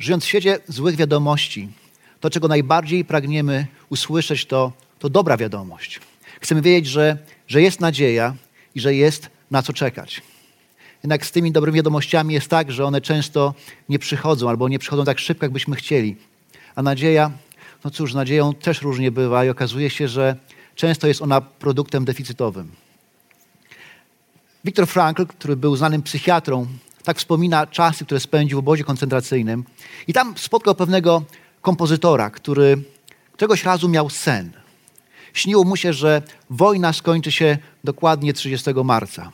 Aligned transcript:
Żyjąc 0.00 0.24
w 0.24 0.28
świecie 0.28 0.58
złych 0.68 0.96
wiadomości, 0.96 1.68
to 2.20 2.30
czego 2.30 2.48
najbardziej 2.48 3.04
pragniemy 3.04 3.66
usłyszeć, 3.88 4.46
to, 4.46 4.72
to 4.98 5.08
dobra 5.08 5.36
wiadomość. 5.36 6.00
Chcemy 6.40 6.62
wiedzieć, 6.62 6.86
że, 6.86 7.18
że 7.48 7.62
jest 7.62 7.80
nadzieja 7.80 8.34
i 8.74 8.80
że 8.80 8.94
jest 8.94 9.30
na 9.50 9.62
co 9.62 9.72
czekać. 9.72 10.22
Jednak 11.02 11.26
z 11.26 11.32
tymi 11.32 11.52
dobrymi 11.52 11.76
wiadomościami 11.76 12.34
jest 12.34 12.48
tak, 12.48 12.72
że 12.72 12.84
one 12.84 13.00
często 13.00 13.54
nie 13.88 13.98
przychodzą 13.98 14.48
albo 14.48 14.68
nie 14.68 14.78
przychodzą 14.78 15.04
tak 15.04 15.18
szybko, 15.18 15.44
jakbyśmy 15.44 15.76
chcieli. 15.76 16.16
A 16.74 16.82
nadzieja, 16.82 17.30
no 17.84 17.90
cóż, 17.90 18.14
nadzieją 18.14 18.54
też 18.54 18.82
różnie 18.82 19.10
bywa 19.10 19.44
i 19.44 19.48
okazuje 19.48 19.90
się, 19.90 20.08
że 20.08 20.36
często 20.74 21.06
jest 21.06 21.22
ona 21.22 21.40
produktem 21.40 22.04
deficytowym. 22.04 22.70
Viktor 24.64 24.86
Frankl, 24.86 25.26
który 25.26 25.56
był 25.56 25.76
znanym 25.76 26.02
psychiatrą, 26.02 26.66
tak 27.10 27.18
wspomina 27.18 27.66
czasy, 27.66 28.04
które 28.04 28.20
spędził 28.20 28.58
w 28.58 28.58
obozie 28.58 28.84
koncentracyjnym. 28.84 29.64
I 30.06 30.12
tam 30.12 30.38
spotkał 30.38 30.74
pewnego 30.74 31.22
kompozytora, 31.62 32.30
który 32.30 32.82
któregoś 33.32 33.64
razu 33.64 33.88
miał 33.88 34.10
sen. 34.10 34.52
Śniło 35.34 35.64
mu 35.64 35.76
się, 35.76 35.92
że 35.92 36.22
wojna 36.50 36.92
skończy 36.92 37.32
się 37.32 37.58
dokładnie 37.84 38.32
30 38.32 38.70
marca. 38.84 39.32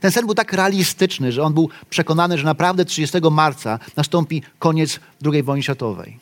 Ten 0.00 0.12
sen 0.12 0.26
był 0.26 0.34
tak 0.34 0.52
realistyczny, 0.52 1.32
że 1.32 1.42
on 1.42 1.54
był 1.54 1.68
przekonany, 1.90 2.38
że 2.38 2.44
naprawdę 2.44 2.84
30 2.84 3.18
marca 3.30 3.78
nastąpi 3.96 4.42
koniec 4.58 5.00
II 5.32 5.42
wojny 5.42 5.62
światowej. 5.62 6.18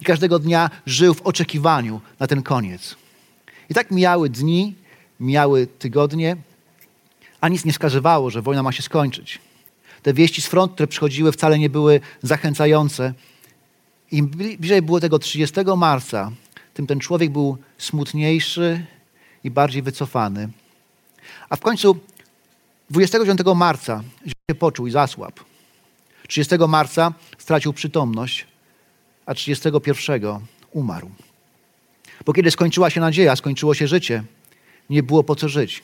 I 0.00 0.04
każdego 0.04 0.38
dnia 0.38 0.70
żył 0.86 1.14
w 1.14 1.22
oczekiwaniu 1.22 2.00
na 2.20 2.26
ten 2.26 2.42
koniec. 2.42 2.96
I 3.70 3.74
tak 3.74 3.90
mijały 3.90 4.30
dni, 4.30 4.74
mijały 5.20 5.66
tygodnie, 5.66 6.36
a 7.40 7.48
nic 7.48 7.64
nie 7.64 7.72
wskazywało, 7.72 8.30
że 8.30 8.42
wojna 8.42 8.62
ma 8.62 8.72
się 8.72 8.82
skończyć. 8.82 9.47
Te 10.02 10.14
wieści 10.14 10.42
z 10.42 10.46
frontu, 10.46 10.74
które 10.74 10.86
przychodziły, 10.86 11.32
wcale 11.32 11.58
nie 11.58 11.70
były 11.70 12.00
zachęcające. 12.22 13.14
Im 14.10 14.28
bliżej 14.28 14.82
było 14.82 15.00
tego 15.00 15.18
30 15.18 15.60
marca, 15.76 16.32
tym 16.74 16.86
ten 16.86 17.00
człowiek 17.00 17.30
był 17.30 17.58
smutniejszy 17.78 18.86
i 19.44 19.50
bardziej 19.50 19.82
wycofany. 19.82 20.48
A 21.48 21.56
w 21.56 21.60
końcu 21.60 21.98
29 22.90 23.40
marca 23.54 24.02
się 24.26 24.54
poczuł 24.54 24.86
i 24.86 24.90
zasłabł. 24.90 25.42
30 26.28 26.54
marca 26.68 27.12
stracił 27.38 27.72
przytomność, 27.72 28.46
a 29.26 29.34
31 29.34 30.40
umarł. 30.72 31.10
Bo 32.24 32.32
kiedy 32.32 32.50
skończyła 32.50 32.90
się 32.90 33.00
nadzieja, 33.00 33.36
skończyło 33.36 33.74
się 33.74 33.88
życie, 33.88 34.22
nie 34.90 35.02
było 35.02 35.24
po 35.24 35.36
co 35.36 35.48
żyć. 35.48 35.82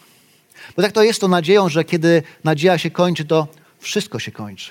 Bo 0.77 0.83
tak 0.83 0.93
to 0.93 1.03
jest 1.03 1.21
to 1.21 1.29
nadzieją, 1.29 1.69
że 1.69 1.85
kiedy 1.85 2.23
nadzieja 2.45 2.79
się 2.79 2.91
kończy, 2.91 3.25
to 3.25 3.49
wszystko 3.85 4.19
się 4.19 4.33
kończy. 4.33 4.71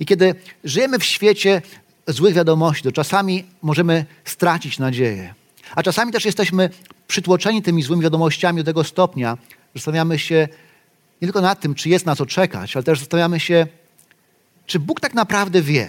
I 0.00 0.06
kiedy 0.06 0.34
żyjemy 0.64 0.98
w 0.98 1.04
świecie 1.04 1.62
złych 2.06 2.34
wiadomości, 2.34 2.84
to 2.84 2.92
czasami 2.92 3.44
możemy 3.62 4.06
stracić 4.24 4.78
nadzieję. 4.78 5.34
A 5.74 5.82
czasami 5.82 6.12
też 6.12 6.24
jesteśmy 6.24 6.70
przytłoczeni 7.08 7.62
tymi 7.62 7.82
złymi 7.82 8.02
wiadomościami 8.02 8.58
do 8.58 8.64
tego 8.64 8.84
stopnia, 8.84 9.38
że 9.50 9.80
zastanawiamy 9.80 10.18
się 10.18 10.48
nie 11.22 11.28
tylko 11.28 11.40
nad 11.40 11.60
tym, 11.60 11.74
czy 11.74 11.88
jest 11.88 12.06
na 12.06 12.16
co 12.16 12.26
czekać, 12.26 12.76
ale 12.76 12.82
też 12.82 12.98
zastanawiamy 12.98 13.40
się, 13.40 13.66
czy 14.66 14.78
Bóg 14.78 15.00
tak 15.00 15.14
naprawdę 15.14 15.62
wie. 15.62 15.88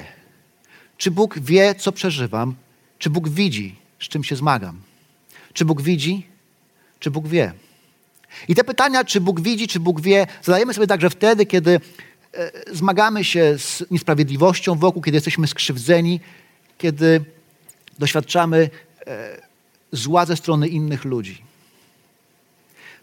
Czy 0.98 1.12
Bóg 1.12 1.40
wie, 1.40 1.76
co 1.76 1.92
przeżywam? 1.92 2.56
Czy 3.00 3.10
Bóg 3.10 3.30
widzi, 3.30 3.76
z 4.00 4.08
czym 4.08 4.24
się 4.24 4.36
zmagam? 4.36 4.82
Czy 5.54 5.66
Bóg 5.66 5.82
widzi? 5.82 6.28
Czy 7.00 7.12
Bóg 7.12 7.28
wie? 7.28 7.54
I 8.48 8.56
te 8.56 8.64
pytania, 8.64 9.04
czy 9.04 9.22
Bóg 9.22 9.42
widzi, 9.42 9.68
czy 9.68 9.80
Bóg 9.80 10.02
wie, 10.02 10.28
zadajemy 10.44 10.74
sobie 10.74 10.88
także 10.88 11.10
wtedy, 11.10 11.46
kiedy 11.46 11.80
zmagamy 12.72 13.24
się 13.24 13.56
z 13.58 13.84
niesprawiedliwością 13.92 14.76
wokół, 14.76 15.02
kiedy 15.02 15.18
jesteśmy 15.18 15.48
skrzywdzeni, 15.48 16.20
kiedy 16.78 17.26
doświadczamy 18.00 18.70
e, 19.08 19.42
zła 19.92 20.26
ze 20.26 20.36
strony 20.36 20.68
innych 20.68 21.06
ludzi. 21.06 21.42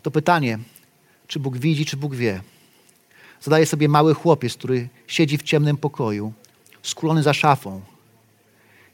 To 0.03 0.11
pytanie, 0.11 0.59
czy 1.27 1.41
Bóg 1.41 1.59
widzi, 1.59 1.87
czy 1.87 1.97
Bóg 1.97 2.15
wie, 2.15 2.43
zadaje 3.41 3.67
sobie 3.67 3.89
mały 3.89 4.15
chłopiec, 4.15 4.55
który 4.55 4.89
siedzi 5.07 5.39
w 5.39 5.43
ciemnym 5.43 5.77
pokoju, 5.77 6.33
skulony 6.83 7.23
za 7.23 7.35
szafą 7.35 7.81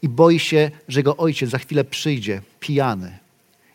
i 0.02 0.08
boi 0.08 0.38
się, 0.38 0.70
że 0.88 1.00
jego 1.00 1.16
ojciec 1.16 1.50
za 1.50 1.58
chwilę 1.58 1.84
przyjdzie 1.84 2.42
pijany 2.60 3.18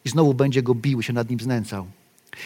i 0.05 0.09
znowu 0.09 0.33
będzie 0.33 0.63
go 0.63 0.75
bił, 0.75 1.01
się 1.01 1.13
nad 1.13 1.29
nim 1.29 1.39
znęcał. 1.39 1.87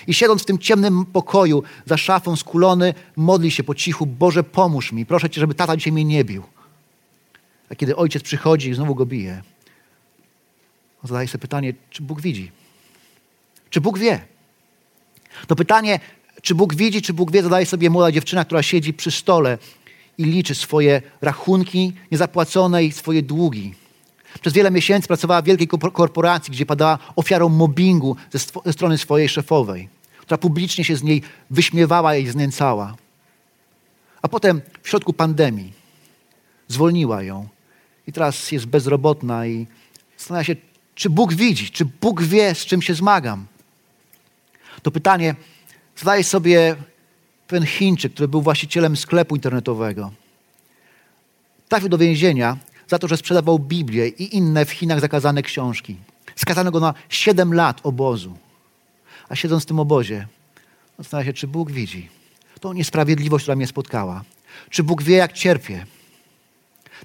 I 0.07 0.13
siedząc 0.13 0.41
w 0.41 0.46
tym 0.46 0.59
ciemnym 0.59 1.06
pokoju 1.06 1.63
za 1.85 1.97
szafą 1.97 2.35
skulony, 2.35 2.94
modli 3.16 3.51
się 3.51 3.63
po 3.63 3.75
cichu, 3.75 4.06
Boże 4.06 4.44
pomóż 4.44 4.91
mi, 4.91 5.06
proszę 5.06 5.29
Cię, 5.29 5.41
żeby 5.41 5.56
tata 5.56 5.78
dzisiaj 5.78 5.94
mnie 5.94 6.06
nie 6.06 6.23
bił. 6.23 6.44
A 7.69 7.75
kiedy 7.75 7.95
ojciec 7.95 8.24
przychodzi 8.24 8.69
i 8.69 8.74
znowu 8.74 8.95
go 8.95 9.06
bije, 9.06 9.41
zadaje 11.03 11.28
sobie 11.28 11.41
pytanie, 11.41 11.74
czy 11.90 12.03
Bóg 12.03 12.22
widzi? 12.22 12.51
Czy 13.69 13.81
Bóg 13.81 14.00
wie? 14.00 14.25
To 15.47 15.56
pytanie, 15.56 16.00
czy 16.41 16.56
Bóg 16.56 16.75
widzi, 16.75 17.01
czy 17.01 17.13
Bóg 17.13 17.31
wie, 17.31 17.44
zadaje 17.44 17.66
sobie 17.66 17.90
młoda 17.90 18.12
dziewczyna, 18.12 18.45
która 18.45 18.63
siedzi 18.63 18.94
przy 18.94 19.12
stole 19.12 19.57
i 20.18 20.24
liczy 20.24 20.56
swoje 20.56 21.01
rachunki 21.22 21.94
niezapłacone 22.12 22.84
i 22.84 22.91
swoje 22.91 23.24
długi. 23.24 23.74
Przez 24.41 24.53
wiele 24.53 24.72
miesięcy 24.72 25.07
pracowała 25.07 25.41
w 25.41 25.46
wielkiej 25.46 25.68
korporacji, 25.68 26.51
gdzie 26.51 26.66
padała 26.66 27.00
ofiarą 27.16 27.50
mobbingu 27.50 28.16
ze, 28.31 28.40
ze 28.66 28.73
strony 28.73 28.97
swojej 28.97 29.29
szefowej, 29.29 29.90
która 30.19 30.38
publicznie 30.38 30.84
się 30.84 30.96
z 30.96 31.03
niej 31.03 31.22
wyśmiewała 31.50 32.16
i 32.16 32.28
znęcała. 32.28 32.95
A 34.22 34.28
potem 34.28 34.62
w 34.84 34.90
środku 34.90 35.13
pandemii 35.13 35.74
zwolniła 36.68 37.24
ją 37.24 37.47
i 38.07 38.12
teraz 38.12 38.51
jest 38.51 38.66
bezrobotna 38.66 39.47
i 39.47 39.68
zastanawia 40.18 40.44
się, 40.44 40.56
czy 40.95 41.09
Bóg 41.09 41.34
widzi, 41.34 41.72
czy 41.72 41.85
Bóg 41.85 42.22
wie, 42.22 42.56
z 42.56 42.66
czym 42.66 42.81
się 42.81 42.94
zmagam. 42.94 43.45
To 44.81 44.91
pytanie 44.91 45.35
zadaje 45.95 46.24
sobie 46.24 46.75
pewien 47.47 47.66
Chińczyk, 47.66 48.13
który 48.13 48.28
był 48.28 48.41
właścicielem 48.41 48.97
sklepu 48.97 49.35
internetowego. 49.35 50.12
Trafił 51.69 51.90
do 51.90 51.97
więzienia 51.97 52.57
za 52.88 53.00
to, 53.00 53.07
że 53.07 53.18
sprzedawał 53.18 53.59
Biblię 53.59 54.07
i 54.07 54.38
inne 54.38 54.66
w 54.66 54.72
Chinach 54.72 55.00
zakazane 55.00 55.41
książki. 55.41 55.96
Skazano 56.35 56.72
go 56.72 56.79
na 56.79 56.94
7 57.09 57.53
lat 57.53 57.79
obozu. 57.84 58.38
A 59.29 59.35
siedząc 59.35 59.63
w 59.63 59.66
tym 59.66 59.79
obozie, 59.79 60.28
zastanawia 60.97 61.25
się, 61.25 61.34
czy 61.34 61.47
Bóg 61.47 61.72
widzi 61.72 62.09
tą 62.59 62.74
niesprawiedliwość, 62.74 63.44
która 63.44 63.56
mnie 63.56 63.68
spotkała. 63.68 64.24
Czy 64.69 64.84
Bóg 64.84 65.03
wie, 65.03 65.16
jak 65.16 65.34
cierpię? 65.34 65.85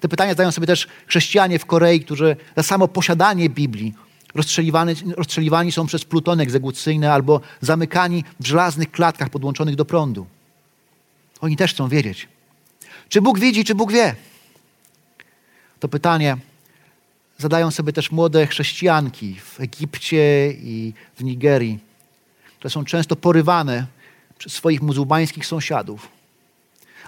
Te 0.00 0.08
pytania 0.08 0.32
zadają 0.32 0.52
sobie 0.52 0.66
też 0.66 0.88
chrześcijanie 1.06 1.58
w 1.58 1.66
Korei, 1.66 2.00
którzy 2.00 2.36
za 2.56 2.62
samo 2.62 2.88
posiadanie 2.88 3.50
Biblii 3.50 3.94
rozstrzeliwani, 4.34 4.94
rozstrzeliwani 5.16 5.72
są 5.72 5.86
przez 5.86 6.04
plutony 6.04 6.43
egzekucyjne 6.43 7.12
albo 7.12 7.40
zamykani 7.60 8.25
w 8.40 8.46
żelaznych 8.46 8.90
klatkach 8.90 9.31
podłączonych 9.31 9.76
do 9.76 9.84
prądu. 9.84 10.26
Oni 11.40 11.56
też 11.56 11.75
chcą 11.75 11.88
wiedzieć. 11.88 12.28
Czy 13.08 13.22
Bóg 13.22 13.38
widzi, 13.38 13.64
czy 13.64 13.75
Bóg 13.75 13.93
wie? 13.93 14.14
To 15.81 15.88
pytanie 15.88 16.37
zadają 17.38 17.71
sobie 17.71 17.93
też 17.93 18.11
młode 18.11 18.47
chrześcijanki 18.47 19.35
w 19.35 19.61
Egipcie 19.61 20.53
i 20.53 20.93
w 21.17 21.25
Nigerii, 21.25 21.79
które 22.59 22.71
są 22.71 22.85
często 22.85 23.17
porywane 23.17 23.87
przez 24.38 24.53
swoich 24.53 24.82
muzułmańskich 24.82 25.47
sąsiadów, 25.47 26.09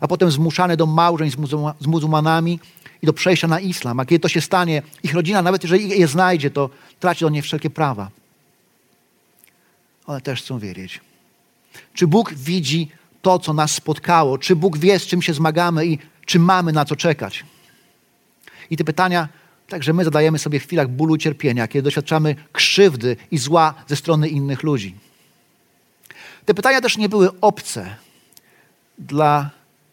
a 0.01 0.09
potem 0.09 0.31
zmuszane 0.31 0.77
do 0.77 0.87
małżeństw 0.87 1.39
z 1.81 1.87
muzułmanami 1.87 2.61
i 3.03 3.07
do 3.07 3.13
przejścia 3.13 3.49
na 3.49 3.61
islam. 3.61 4.01
A 4.01 4.05
kiedy 4.05 4.21
to 4.21 4.29
się 4.29 4.41
stanie, 4.41 4.83
ich 5.03 5.15
rodzina, 5.15 5.43
nawet 5.43 5.63
jeżeli 5.63 5.89
je 6.01 6.09
znajdzie, 6.09 6.51
to 6.51 6.71
traci 7.01 7.25
do 7.25 7.31
niej 7.31 7.43
wszelkie 7.43 7.71
prawa. 7.71 8.11
One 10.07 10.21
też 10.21 10.43
chcą 10.43 10.59
wiedzieć. 10.59 11.01
Czy 11.95 12.07
Bóg 12.07 12.35
widzi 12.35 12.91
to, 13.23 13.39
co 13.39 13.53
nas 13.53 13.73
spotkało? 13.73 14.39
Czy 14.39 14.57
Bóg 14.57 14.79
wie, 14.79 14.99
z 14.99 15.07
czym 15.07 15.23
się 15.23 15.35
zmagamy 15.35 15.87
i 15.87 15.99
czy 16.27 16.39
mamy 16.39 16.73
na 16.73 16.85
co 16.85 16.97
czekać? 16.97 17.45
I 18.73 18.77
te 18.77 18.85
pytania 18.85 19.29
także 19.69 19.93
my 19.93 20.05
zadajemy 20.05 20.39
sobie 20.39 20.61
w 20.61 20.65
chwilach 20.65 20.89
bólu 20.89 21.17
cierpienia, 21.17 21.69
kiedy 21.69 21.83
doświadczamy 21.83 22.37
krzywdy 22.53 23.17
i 23.31 23.39
zła 23.39 23.75
ze 23.89 23.97
strony 23.97 24.29
innych 24.29 24.63
ludzi. 24.63 24.95
Te 26.45 26.55
pytania 26.55 26.81
też 26.81 26.97
nie 26.97 27.09
były 27.09 27.41
obce 27.41 27.97
dla 28.99 29.51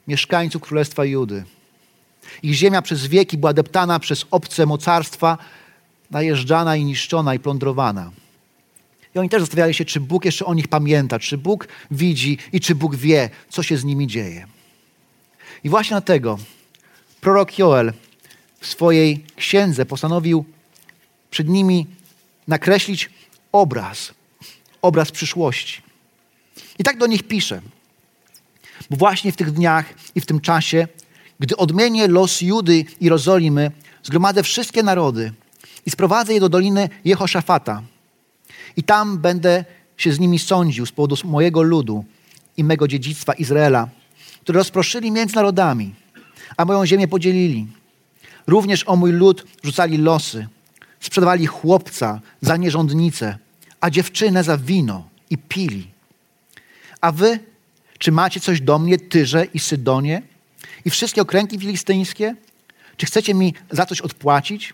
mieszkańców 0.08 0.62
Królestwa 0.62 1.06
Judy. 1.06 1.44
Ich 2.44 2.54
ziemia 2.54 2.82
przez 2.82 3.08
wieki 3.08 3.38
była 3.38 3.54
deptana 3.54 4.00
przez 4.00 4.26
obce 4.32 4.66
mocarstwa, 4.66 5.38
najeżdżana 6.12 6.76
i 6.76 6.84
niszczona 6.84 7.36
i 7.36 7.40
plądrowana. 7.40 8.12
I 9.16 9.20
oni 9.20 9.30
też 9.30 9.42
zastanawiali 9.42 9.74
się, 9.74 9.86
czy 9.86 10.00
Bóg 10.00 10.26
jeszcze 10.26 10.46
o 10.46 10.54
nich 10.54 10.68
pamięta, 10.68 11.20
czy 11.20 11.38
Bóg 11.38 11.68
widzi 11.92 12.38
i 12.54 12.60
czy 12.60 12.76
Bóg 12.76 12.96
wie, 12.96 13.30
co 13.50 13.64
się 13.64 13.78
z 13.78 13.84
nimi 13.84 14.08
dzieje. 14.08 14.48
I 15.64 15.70
właśnie 15.70 15.94
dlatego 15.94 16.40
prorok 17.22 17.60
Joel 17.60 17.94
w 18.60 18.68
swojej 18.68 19.26
księdze 19.36 19.86
postanowił 19.86 20.46
przed 21.32 21.50
nimi 21.50 21.88
nakreślić 22.48 23.10
obraz, 23.52 24.14
obraz 24.82 25.12
przyszłości. 25.12 25.82
I 26.80 26.84
tak 26.84 26.98
do 26.98 27.08
nich 27.08 27.24
pisze. 27.24 27.62
Bo 28.90 28.98
właśnie 28.98 29.32
w 29.32 29.36
tych 29.36 29.52
dniach 29.52 29.86
i 30.16 30.22
w 30.22 30.26
tym 30.26 30.42
czasie, 30.42 30.88
gdy 31.40 31.58
odmienię 31.58 32.08
los 32.08 32.42
Judy 32.42 32.78
i 32.78 32.86
Jerozolimy, 33.02 33.72
zgromadzę 34.04 34.44
wszystkie 34.44 34.84
narody 34.84 35.34
i 35.86 35.92
sprowadzę 35.92 36.34
je 36.34 36.40
do 36.40 36.50
doliny 36.50 36.90
Jehoszafata. 37.06 37.82
I 38.78 38.84
tam 38.84 39.18
będę 39.18 39.66
się 39.98 40.14
z 40.14 40.20
nimi 40.20 40.40
sądził 40.40 40.86
z 40.86 40.92
powodu 40.92 41.16
mojego 41.24 41.62
ludu 41.62 42.06
i 42.58 42.64
mego 42.64 42.88
dziedzictwa 42.88 43.34
Izraela, 43.34 43.88
które 44.42 44.58
rozproszyli 44.58 45.12
między 45.12 45.36
narodami, 45.36 45.96
a 46.58 46.66
moją 46.66 46.86
ziemię 46.86 47.08
podzielili. 47.08 47.68
Również 48.50 48.84
o 48.88 48.96
mój 48.96 49.12
lud 49.12 49.46
rzucali 49.64 49.98
losy, 49.98 50.48
sprzedawali 51.00 51.46
chłopca 51.46 52.22
za 52.42 52.58
nierządnicę, 52.58 53.38
a 53.82 53.90
dziewczynę 53.90 54.44
za 54.44 54.58
wino 54.58 55.10
i 55.30 55.38
pili. 55.38 55.88
A 57.02 57.12
wy, 57.12 57.40
czy 57.98 58.12
macie 58.12 58.40
coś 58.40 58.62
do 58.62 58.80
mnie, 58.80 58.98
Tyrze 58.98 59.46
i 59.54 59.60
Sydonie 59.60 60.22
i 60.86 60.90
wszystkie 60.90 61.22
okręgi 61.22 61.60
filistyńskie? 61.60 62.36
Czy 62.98 63.06
chcecie 63.06 63.34
mi 63.34 63.54
za 63.72 63.86
coś 63.86 64.02
odpłacić? 64.02 64.74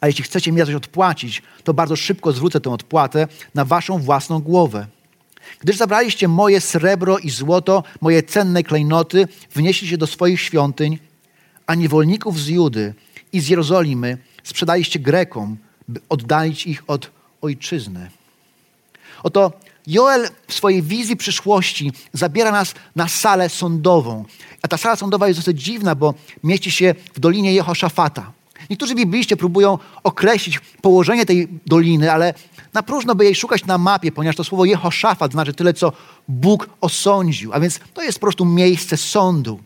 A 0.00 0.06
jeśli 0.06 0.24
chcecie 0.24 0.52
mi 0.52 0.58
za 0.58 0.66
coś 0.66 0.74
odpłacić, 0.74 1.42
to 1.64 1.74
bardzo 1.74 1.96
szybko 1.96 2.32
zwrócę 2.32 2.60
tę 2.60 2.70
odpłatę 2.70 3.28
na 3.54 3.64
waszą 3.64 3.98
własną 3.98 4.38
głowę. 4.40 4.86
Gdyż 5.60 5.76
zabraliście 5.76 6.28
moje 6.28 6.60
srebro 6.60 7.18
i 7.18 7.30
złoto, 7.30 7.82
moje 8.00 8.22
cenne 8.22 8.62
klejnoty, 8.62 9.28
wnieśliście 9.54 9.98
do 9.98 10.06
swoich 10.06 10.40
świątyń, 10.40 10.98
a 11.66 11.74
niewolników 11.74 12.40
z 12.40 12.48
Judy 12.48 12.94
i 13.32 13.40
z 13.40 13.48
Jerozolimy 13.48 14.18
sprzedaliście 14.44 14.98
Grekom, 14.98 15.56
by 15.88 16.00
oddalić 16.08 16.66
ich 16.66 16.82
od 16.86 17.10
ojczyzny. 17.40 18.10
Oto 19.22 19.52
Joel 19.86 20.28
w 20.48 20.54
swojej 20.54 20.82
wizji 20.82 21.16
przyszłości 21.16 21.92
zabiera 22.12 22.52
nas 22.52 22.74
na 22.96 23.08
salę 23.08 23.48
sądową. 23.48 24.24
A 24.62 24.68
ta 24.68 24.76
sala 24.76 24.96
sądowa 24.96 25.28
jest 25.28 25.40
dosyć 25.40 25.62
dziwna, 25.62 25.94
bo 25.94 26.14
mieści 26.44 26.70
się 26.70 26.94
w 27.14 27.20
dolinie 27.20 27.54
Jehoszafata. 27.54 28.32
Niektórzy 28.70 28.94
bibliście 28.94 29.36
próbują 29.36 29.78
określić 30.02 30.60
położenie 30.82 31.26
tej 31.26 31.48
doliny, 31.66 32.12
ale 32.12 32.34
na 32.74 32.82
próżno 32.82 33.14
by 33.14 33.24
jej 33.24 33.34
szukać 33.34 33.64
na 33.64 33.78
mapie, 33.78 34.12
ponieważ 34.12 34.36
to 34.36 34.44
słowo 34.44 34.64
Jehoszafat 34.64 35.32
znaczy 35.32 35.54
tyle, 35.54 35.74
co 35.74 35.92
Bóg 36.28 36.68
osądził. 36.80 37.52
A 37.52 37.60
więc 37.60 37.80
to 37.94 38.02
jest 38.02 38.18
po 38.18 38.26
prostu 38.26 38.44
miejsce 38.44 38.96
sądu. 38.96 39.60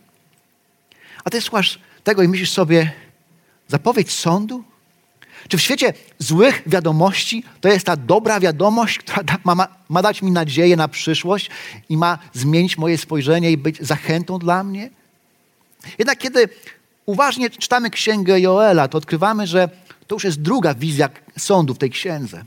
A 1.25 1.31
ty 1.31 1.41
słuchasz 1.41 1.81
tego 2.05 2.23
i 2.23 2.29
myślisz 2.29 2.51
sobie, 2.51 2.93
zapowiedź 3.69 4.13
sądu? 4.13 4.65
Czy 5.49 5.57
w 5.59 5.63
świecie 5.63 5.93
złych 6.19 6.63
wiadomości 6.67 7.45
to 7.61 7.69
jest 7.69 7.87
ta 7.87 7.97
dobra 7.97 8.41
wiadomość, 8.41 8.99
która 8.99 9.23
da, 9.23 9.39
ma, 9.45 9.69
ma 9.89 10.03
dać 10.03 10.23
mi 10.23 10.31
nadzieję 10.31 10.77
na 10.77 10.89
przyszłość 10.89 11.51
i 11.89 11.97
ma 11.97 12.19
zmienić 12.33 12.79
moje 12.79 12.99
spojrzenie 12.99 13.51
i 13.51 13.57
być 13.57 13.79
zachętą 13.81 14.39
dla 14.39 14.65
mnie? 14.65 14.91
Jednak 15.99 16.19
kiedy 16.19 16.49
uważnie 17.07 17.51
czytamy 17.51 17.91
księgę 17.91 18.41
Joela, 18.41 18.89
to 18.89 18.99
odkrywamy, 18.99 19.47
że 19.47 19.69
to 20.07 20.17
już 20.17 20.25
jest 20.25 20.43
druga 20.43 20.75
wizja 20.75 21.09
sądu 21.39 21.75
w 21.75 21.79
tej 21.79 21.91
księdze. 21.91 22.45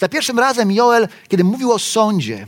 Za 0.00 0.08
pierwszym 0.08 0.38
razem 0.38 0.72
Joel, 0.72 1.08
kiedy 1.28 1.44
mówił 1.44 1.72
o 1.72 1.78
sądzie, 1.78 2.46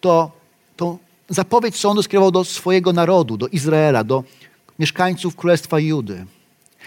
to 0.00 0.30
tą 0.76 0.98
zapowiedź 1.28 1.76
sądu 1.76 2.02
skierował 2.02 2.30
do 2.30 2.44
swojego 2.44 2.92
narodu, 2.92 3.36
do 3.36 3.48
Izraela, 3.48 4.04
do 4.04 4.24
mieszkańców 4.78 5.36
Królestwa 5.36 5.78
Judy. 5.78 6.26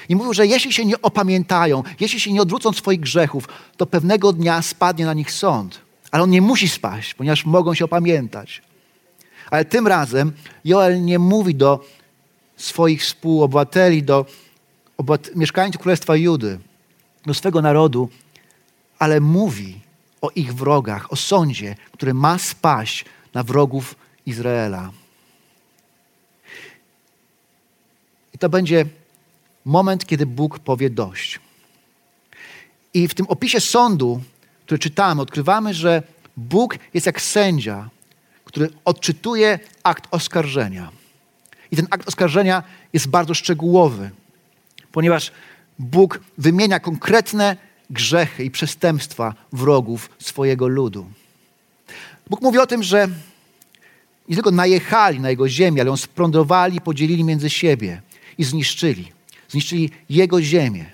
I 0.10 0.16
mówił, 0.16 0.34
że 0.34 0.48
jeśli 0.48 0.74
się 0.74 0.86
nie 0.86 1.02
opamiętają, 1.02 1.84
jeśli 2.00 2.20
się 2.20 2.34
nie 2.34 2.42
odwrócą 2.42 2.74
swoich 2.74 3.00
grzechów, 3.00 3.48
to 3.78 3.86
pewnego 3.86 4.34
dnia 4.34 4.62
spadnie 4.62 5.06
na 5.06 5.14
nich 5.14 5.32
sąd. 5.32 5.82
Ale 6.12 6.24
on 6.24 6.30
nie 6.30 6.42
musi 6.42 6.70
spaść, 6.70 7.14
ponieważ 7.14 7.46
mogą 7.46 7.74
się 7.74 7.86
opamiętać. 7.86 8.62
Ale 9.52 9.66
tym 9.66 9.88
razem 9.88 10.32
Joel 10.66 11.06
nie 11.06 11.20
mówi 11.20 11.56
do 11.56 11.86
swoich 12.58 13.02
współobywateli, 13.02 14.04
do 14.04 14.26
mieszkańców 15.36 15.82
Królestwa 15.82 16.16
Judy, 16.16 16.60
do 17.26 17.34
swego 17.34 17.62
narodu, 17.62 18.10
ale 19.00 19.20
mówi 19.20 19.80
o 20.22 20.30
ich 20.36 20.54
wrogach, 20.54 21.14
o 21.14 21.16
sądzie, 21.16 21.76
który 21.92 22.14
ma 22.14 22.38
spaść 22.38 23.06
na 23.34 23.44
wrogów 23.44 23.96
Izraela. 24.26 24.92
I 28.31 28.31
to 28.42 28.50
będzie 28.50 28.86
moment, 29.66 30.06
kiedy 30.06 30.26
Bóg 30.26 30.60
powie 30.60 30.90
dość. 30.90 31.40
I 32.94 33.08
w 33.08 33.14
tym 33.14 33.26
opisie 33.28 33.60
sądu, 33.60 34.22
który 34.66 34.80
czytamy, 34.80 35.22
odkrywamy, 35.22 35.74
że 35.74 36.04
Bóg 36.38 36.76
jest 36.94 37.06
jak 37.06 37.22
sędzia, 37.22 37.90
który 38.46 38.70
odczytuje 38.86 39.60
akt 39.84 40.08
oskarżenia. 40.12 40.92
I 41.72 41.76
ten 41.76 41.88
akt 41.90 42.08
oskarżenia 42.08 42.64
jest 42.94 43.08
bardzo 43.08 43.34
szczegółowy, 43.34 44.10
ponieważ 44.92 45.32
Bóg 45.80 46.20
wymienia 46.38 46.80
konkretne 46.80 47.58
grzechy 47.90 48.44
i 48.44 48.52
przestępstwa 48.52 49.34
wrogów 49.54 50.10
swojego 50.20 50.68
ludu. 50.68 51.06
Bóg 52.30 52.42
mówi 52.42 52.58
o 52.58 52.68
tym, 52.68 52.84
że 52.84 53.08
nie 54.30 54.36
tylko 54.36 54.52
najechali 54.52 55.20
na 55.20 55.30
jego 55.30 55.50
ziemię, 55.50 55.82
ale 55.82 55.90
ją 55.90 55.98
sprądowali, 55.98 56.82
podzielili 56.82 57.24
między 57.24 57.50
siebie 57.50 58.02
i 58.42 58.44
zniszczyli. 58.44 59.12
Zniszczyli 59.50 59.90
jego 60.10 60.42
ziemię. 60.42 60.86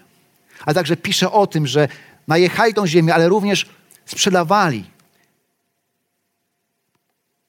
A 0.65 0.73
także 0.73 0.97
pisze 0.97 1.31
o 1.31 1.47
tym, 1.47 1.67
że 1.67 1.87
najechali 2.27 2.73
tą 2.73 2.87
ziemię, 2.87 3.15
ale 3.15 3.29
również 3.29 3.65
sprzedawali 4.05 4.83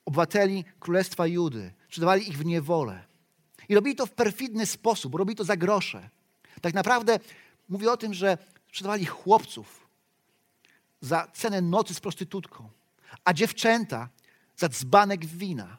obywateli 0.05 0.65
Królestwa 0.81 1.27
Judy. 1.27 1.73
Sprzedawali 1.87 2.29
ich 2.29 2.39
w 2.39 2.45
niewolę. 2.45 3.05
I 3.69 3.75
robili 3.75 3.97
to 3.97 4.07
w 4.07 4.11
perfidny 4.11 4.67
sposób, 4.67 5.15
robili 5.15 5.37
to 5.37 5.45
za 5.45 5.57
grosze. 5.57 6.09
Tak 6.61 6.75
naprawdę 6.75 7.19
mówi 7.69 7.89
o 7.89 7.97
tym, 7.97 8.15
że 8.15 8.39
sprzedawali 8.69 9.07
chłopców 9.07 9.89
za 11.01 11.27
cenę 11.33 11.61
nocy 11.61 11.95
z 11.95 12.01
prostytutką, 12.01 12.69
a 13.25 13.33
dziewczęta 13.33 14.09
za 14.57 14.69
dzbanek 14.69 15.27
wina. 15.27 15.77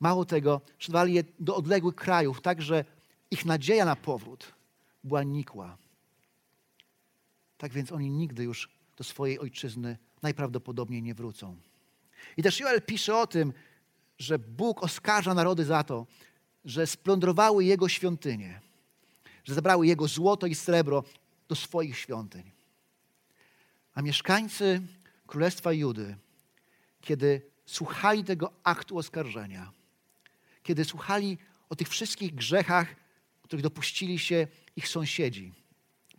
Mało 0.00 0.24
tego, 0.24 0.60
sprzedawali 0.74 1.14
je 1.14 1.24
do 1.38 1.56
odległych 1.56 1.94
krajów, 1.94 2.40
tak 2.40 2.62
że 2.62 2.84
ich 3.30 3.44
nadzieja 3.44 3.84
na 3.84 3.96
powrót 3.96 4.52
była 5.04 5.22
nikła. 5.22 5.76
Tak 7.58 7.72
więc 7.72 7.92
oni 7.92 8.10
nigdy 8.10 8.44
już 8.44 8.68
do 8.96 9.04
swojej 9.04 9.38
ojczyzny 9.38 9.98
najprawdopodobniej 10.22 11.02
nie 11.02 11.14
wrócą. 11.14 11.56
I 12.36 12.42
też 12.42 12.60
Joel 12.60 12.82
pisze 12.82 13.16
o 13.16 13.26
tym, 13.26 13.52
że 14.18 14.38
Bóg 14.38 14.82
oskarża 14.82 15.34
narody 15.34 15.64
za 15.64 15.84
to, 15.84 16.06
że 16.64 16.86
splądrowały 16.86 17.64
Jego 17.64 17.88
świątynię, 17.88 18.60
że 19.44 19.54
zabrały 19.54 19.86
Jego 19.86 20.08
złoto 20.08 20.46
i 20.46 20.54
srebro 20.54 21.04
do 21.48 21.54
swoich 21.54 21.98
świątyń. 21.98 22.50
A 23.94 24.02
mieszkańcy 24.02 24.82
Królestwa 25.26 25.72
Judy, 25.72 26.16
kiedy 27.00 27.42
słuchali 27.66 28.24
tego 28.24 28.52
aktu 28.62 28.98
oskarżenia, 28.98 29.72
kiedy 30.66 30.84
słuchali 30.84 31.38
o 31.68 31.76
tych 31.76 31.88
wszystkich 31.88 32.34
grzechach, 32.34 32.96
których 33.42 33.62
dopuścili 33.62 34.18
się 34.18 34.46
ich 34.76 34.88
sąsiedzi 34.88 35.52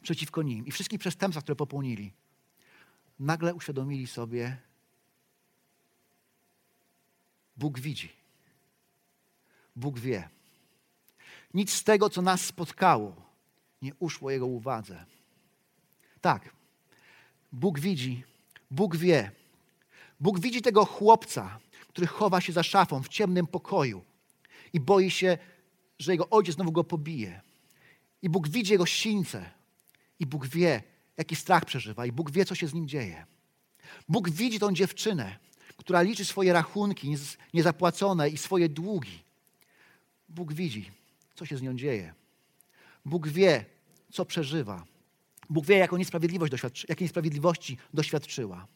przeciwko 0.02 0.42
nim 0.42 0.66
i 0.66 0.72
wszystkich 0.72 1.00
przestępstwach, 1.00 1.44
które 1.44 1.56
popełnili, 1.56 2.14
nagle 3.20 3.54
uświadomili 3.54 4.08
sobie, 4.08 4.58
Bóg 7.58 7.80
widzi. 7.80 8.10
Bóg 9.76 10.00
wie. 10.00 10.30
Nic 11.54 11.74
z 11.74 11.84
tego, 11.84 12.10
co 12.10 12.22
nas 12.22 12.42
spotkało, 12.42 13.16
nie 13.82 13.96
uszło 14.00 14.32
Jego 14.32 14.46
uwadze. 14.46 15.06
Tak, 16.22 16.50
Bóg 17.52 17.80
widzi, 17.80 18.24
Bóg 18.72 18.96
wie. 18.96 19.32
Bóg 20.20 20.40
widzi 20.40 20.62
tego 20.62 20.86
chłopca, 20.86 21.60
który 21.88 22.08
chowa 22.08 22.42
się 22.42 22.54
za 22.54 22.64
szafą 22.64 23.04
w 23.04 23.08
ciemnym 23.08 23.48
pokoju 23.48 24.04
i 24.74 24.80
boi 24.80 25.12
się, 25.12 25.38
że 26.00 26.12
jego 26.12 26.30
ojciec 26.30 26.56
znowu 26.56 26.72
go 26.72 26.84
pobije. 26.84 27.42
I 28.22 28.30
Bóg 28.30 28.50
widzi 28.50 28.72
jego 28.72 28.86
sińce. 28.86 29.50
I 30.20 30.26
Bóg 30.26 30.48
wie, 30.48 30.84
jaki 31.18 31.36
strach 31.36 31.66
przeżywa. 31.66 32.06
I 32.06 32.12
Bóg 32.12 32.32
wie, 32.32 32.46
co 32.46 32.56
się 32.56 32.68
z 32.68 32.74
nim 32.74 32.88
dzieje. 32.88 33.26
Bóg 34.10 34.30
widzi 34.30 34.60
tą 34.60 34.74
dziewczynę, 34.74 35.38
która 35.78 36.02
liczy 36.02 36.26
swoje 36.26 36.54
rachunki 36.54 37.16
niezapłacone 37.54 38.30
i 38.30 38.38
swoje 38.38 38.70
długi. 38.70 39.20
Bóg 40.30 40.54
widzi, 40.54 40.92
co 41.36 41.46
się 41.46 41.58
z 41.58 41.62
nią 41.62 41.76
dzieje. 41.76 42.14
Bóg 43.06 43.28
wie, 43.28 43.66
co 44.12 44.26
przeżywa. 44.26 44.86
Bóg 45.50 45.66
wie, 45.66 45.78
jaką 45.78 45.98
niesprawiedliwość 45.98 46.52
doświadczy, 46.52 46.86
jakiej 46.90 47.06
niesprawiedliwości 47.06 47.78
doświadczyła. 47.94 48.68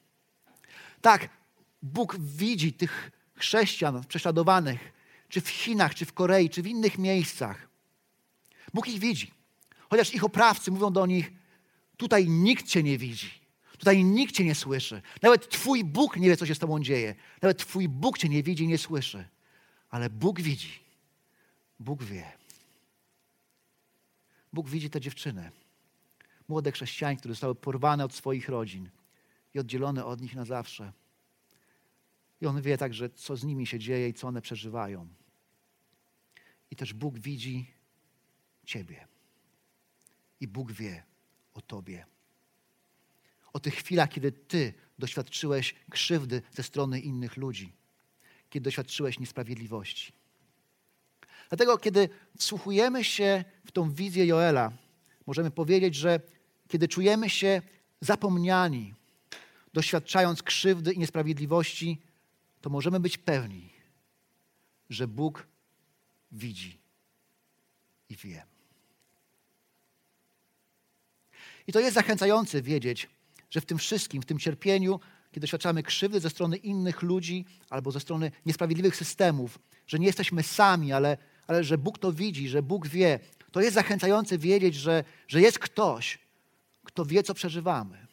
Tak, 1.01 1.29
Bóg 1.81 2.17
widzi 2.19 2.73
tych 2.73 3.11
chrześcijan 3.35 4.03
prześladowanych, 4.03 4.93
czy 5.31 5.41
w 5.41 5.49
Chinach, 5.49 5.95
czy 5.95 6.05
w 6.05 6.13
Korei, 6.13 6.49
czy 6.49 6.61
w 6.61 6.67
innych 6.67 6.97
miejscach. 6.97 7.67
Bóg 8.73 8.87
ich 8.87 8.99
widzi. 8.99 9.31
Chociaż 9.89 10.13
ich 10.13 10.23
oprawcy 10.23 10.71
mówią 10.71 10.93
do 10.93 11.05
nich, 11.05 11.31
tutaj 11.97 12.29
nikt 12.29 12.67
cię 12.67 12.83
nie 12.83 12.97
widzi. 12.97 13.31
Tutaj 13.77 14.03
nikt 14.03 14.35
cię 14.35 14.45
nie 14.45 14.55
słyszy. 14.55 15.01
Nawet 15.21 15.49
Twój 15.49 15.83
Bóg 15.83 16.17
nie 16.17 16.29
wie, 16.29 16.37
co 16.37 16.45
się 16.45 16.55
z 16.55 16.59
Tobą 16.59 16.79
dzieje. 16.83 17.15
Nawet 17.41 17.57
Twój 17.57 17.89
Bóg 17.89 18.17
cię 18.17 18.29
nie 18.29 18.43
widzi 18.43 18.67
nie 18.67 18.77
słyszy. 18.77 19.27
Ale 19.89 20.09
Bóg 20.09 20.41
widzi. 20.41 20.79
Bóg 21.79 22.03
wie. 22.03 22.31
Bóg 24.53 24.69
widzi 24.69 24.89
te 24.89 25.01
dziewczyny. 25.01 25.51
Młode 26.47 26.71
chrześcijanki, 26.71 27.19
które 27.19 27.33
zostały 27.33 27.55
porwane 27.55 28.05
od 28.05 28.13
swoich 28.13 28.49
rodzin 28.49 28.89
i 29.53 29.59
oddzielone 29.59 30.05
od 30.05 30.21
nich 30.21 30.35
na 30.35 30.45
zawsze. 30.45 30.93
I 32.41 32.45
On 32.45 32.61
wie 32.61 32.77
także, 32.77 33.09
co 33.09 33.35
z 33.35 33.43
nimi 33.43 33.67
się 33.67 33.79
dzieje 33.79 34.09
i 34.09 34.13
co 34.13 34.27
one 34.27 34.41
przeżywają. 34.41 35.07
I 36.71 36.75
też 36.75 36.93
Bóg 36.93 37.19
widzi 37.19 37.73
Ciebie. 38.65 39.07
I 40.39 40.47
Bóg 40.47 40.71
wie 40.71 41.03
o 41.53 41.61
Tobie. 41.61 42.05
O 43.53 43.59
tych 43.59 43.75
chwilach, 43.75 44.09
kiedy 44.09 44.31
Ty 44.31 44.73
doświadczyłeś 44.99 45.75
krzywdy 45.89 46.41
ze 46.51 46.63
strony 46.63 46.99
innych 46.99 47.37
ludzi, 47.37 47.73
kiedy 48.49 48.63
doświadczyłeś 48.63 49.19
niesprawiedliwości. 49.19 50.13
Dlatego, 51.49 51.77
kiedy 51.77 52.09
wsłuchujemy 52.37 53.03
się 53.03 53.43
w 53.65 53.71
tą 53.71 53.91
wizję 53.91 54.25
Joela, 54.25 54.71
możemy 55.27 55.51
powiedzieć, 55.51 55.95
że 55.95 56.19
kiedy 56.67 56.87
czujemy 56.87 57.29
się 57.29 57.61
zapomniani, 58.01 58.93
doświadczając 59.73 60.43
krzywdy 60.43 60.93
i 60.93 60.99
niesprawiedliwości, 60.99 62.01
to 62.61 62.69
możemy 62.69 62.99
być 62.99 63.17
pewni, 63.17 63.73
że 64.89 65.07
Bóg 65.07 65.47
widzi 66.31 66.81
i 68.09 68.15
wie. 68.15 68.45
I 71.67 71.71
to 71.71 71.79
jest 71.79 71.93
zachęcające 71.93 72.61
wiedzieć, 72.61 73.09
że 73.49 73.61
w 73.61 73.65
tym 73.65 73.77
wszystkim, 73.77 74.21
w 74.21 74.25
tym 74.25 74.39
cierpieniu, 74.39 74.99
kiedy 75.31 75.41
doświadczamy 75.41 75.83
krzywdy 75.83 76.19
ze 76.19 76.29
strony 76.29 76.57
innych 76.57 77.01
ludzi 77.01 77.45
albo 77.69 77.91
ze 77.91 77.99
strony 77.99 78.31
niesprawiedliwych 78.45 78.95
systemów, 78.95 79.59
że 79.87 79.99
nie 79.99 80.07
jesteśmy 80.07 80.43
sami, 80.43 80.93
ale, 80.93 81.17
ale 81.47 81.63
że 81.63 81.77
Bóg 81.77 81.99
to 81.99 82.13
widzi, 82.13 82.49
że 82.49 82.63
Bóg 82.63 82.87
wie, 82.87 83.19
to 83.51 83.61
jest 83.61 83.73
zachęcające 83.73 84.37
wiedzieć, 84.37 84.75
że, 84.75 85.03
że 85.27 85.41
jest 85.41 85.59
ktoś, 85.59 86.19
kto 86.83 87.05
wie, 87.05 87.23
co 87.23 87.33
przeżywamy. 87.33 88.07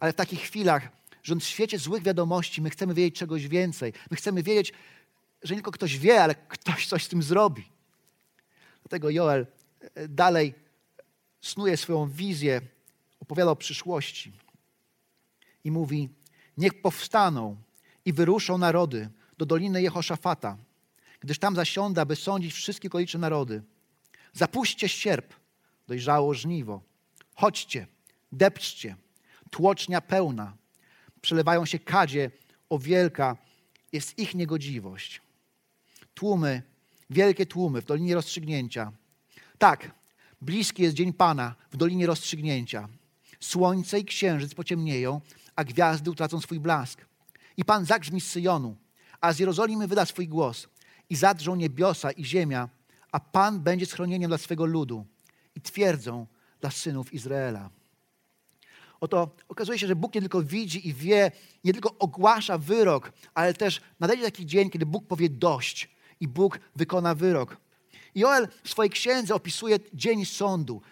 Ale 0.00 0.12
w 0.12 0.16
takich 0.16 0.40
chwilach, 0.40 0.88
że 1.22 1.36
w 1.36 1.42
świecie 1.42 1.78
złych 1.78 2.02
wiadomości 2.02 2.62
my 2.62 2.70
chcemy 2.70 2.94
wiedzieć 2.94 3.18
czegoś 3.18 3.48
więcej. 3.48 3.92
My 4.10 4.16
chcemy 4.16 4.42
wiedzieć, 4.42 4.72
że 5.42 5.54
nie 5.54 5.58
tylko 5.58 5.70
ktoś 5.70 5.98
wie, 5.98 6.22
ale 6.22 6.34
ktoś 6.34 6.86
coś 6.86 7.04
z 7.04 7.08
tym 7.08 7.22
zrobi. 7.22 7.68
Dlatego 8.82 9.10
Joel 9.10 9.46
e, 9.94 10.08
dalej 10.08 10.54
snuje 11.40 11.76
swoją 11.76 12.10
wizję, 12.10 12.60
opowiada 13.20 13.50
o 13.50 13.56
przyszłości 13.56 14.32
i 15.64 15.70
mówi: 15.70 16.08
Niech 16.56 16.82
powstaną 16.82 17.56
i 18.04 18.12
wyruszą 18.12 18.58
narody 18.58 19.10
do 19.38 19.46
doliny 19.46 19.82
Jehoszafata, 19.82 20.56
gdyż 21.20 21.38
tam 21.38 21.56
zasiąda, 21.56 22.04
by 22.04 22.16
sądzić 22.16 22.52
wszystkie 22.52 22.88
okoliczne 22.88 23.20
narody. 23.20 23.62
Zapuśćcie 24.32 24.88
sierp, 24.88 25.34
dojrzało 25.88 26.34
żniwo. 26.34 26.80
Chodźcie, 27.34 27.86
depczcie, 28.32 28.96
tłocznia 29.50 30.00
pełna. 30.00 30.56
Przelewają 31.20 31.66
się 31.66 31.78
kadzie, 31.78 32.30
o 32.70 32.78
wielka 32.78 33.36
jest 33.92 34.18
ich 34.18 34.34
niegodziwość. 34.34 35.20
Tłumy, 36.18 36.62
wielkie 37.10 37.46
tłumy 37.46 37.82
w 37.82 37.84
dolinie 37.84 38.14
rozstrzygnięcia. 38.14 38.92
Tak, 39.58 39.90
bliski 40.42 40.82
jest 40.82 40.94
dzień 40.94 41.12
Pana 41.12 41.54
w 41.70 41.76
dolinie 41.76 42.06
rozstrzygnięcia. 42.06 42.88
Słońce 43.40 43.98
i 43.98 44.04
księżyc 44.04 44.54
pociemnieją, 44.54 45.20
a 45.56 45.64
gwiazdy 45.64 46.10
utracą 46.10 46.40
swój 46.40 46.60
blask. 46.60 47.06
I 47.56 47.64
Pan 47.64 47.84
zagrzmi 47.84 48.20
z 48.20 48.30
Syjonu, 48.30 48.76
a 49.20 49.32
z 49.32 49.38
Jerozolimy 49.38 49.86
wyda 49.86 50.06
swój 50.06 50.28
głos. 50.28 50.68
I 51.10 51.16
zadrżą 51.16 51.56
niebiosa 51.56 52.10
i 52.10 52.24
ziemia, 52.24 52.68
a 53.12 53.20
Pan 53.20 53.60
będzie 53.60 53.86
schronieniem 53.86 54.28
dla 54.28 54.38
swego 54.38 54.66
ludu 54.66 55.06
i 55.54 55.60
twierdzą 55.60 56.26
dla 56.60 56.70
synów 56.70 57.14
Izraela. 57.14 57.70
Oto 59.00 59.36
okazuje 59.48 59.78
się, 59.78 59.86
że 59.86 59.96
Bóg 59.96 60.14
nie 60.14 60.20
tylko 60.20 60.42
widzi 60.42 60.88
i 60.88 60.94
wie, 60.94 61.32
nie 61.64 61.72
tylko 61.72 61.98
ogłasza 61.98 62.58
wyrok, 62.58 63.12
ale 63.34 63.54
też 63.54 63.80
nadejdzie 64.00 64.24
taki 64.24 64.46
dzień, 64.46 64.70
kiedy 64.70 64.86
Bóg 64.86 65.06
powie 65.06 65.28
dość 65.28 65.97
i 66.20 66.28
Bóg 66.28 66.58
wykona 66.76 67.14
wyrok. 67.14 67.56
Joel 68.14 68.48
w 68.64 68.70
swojej 68.70 68.90
księdze 68.90 69.34
opisuje 69.34 69.78
dzień 69.94 70.24
sądu, 70.24 70.82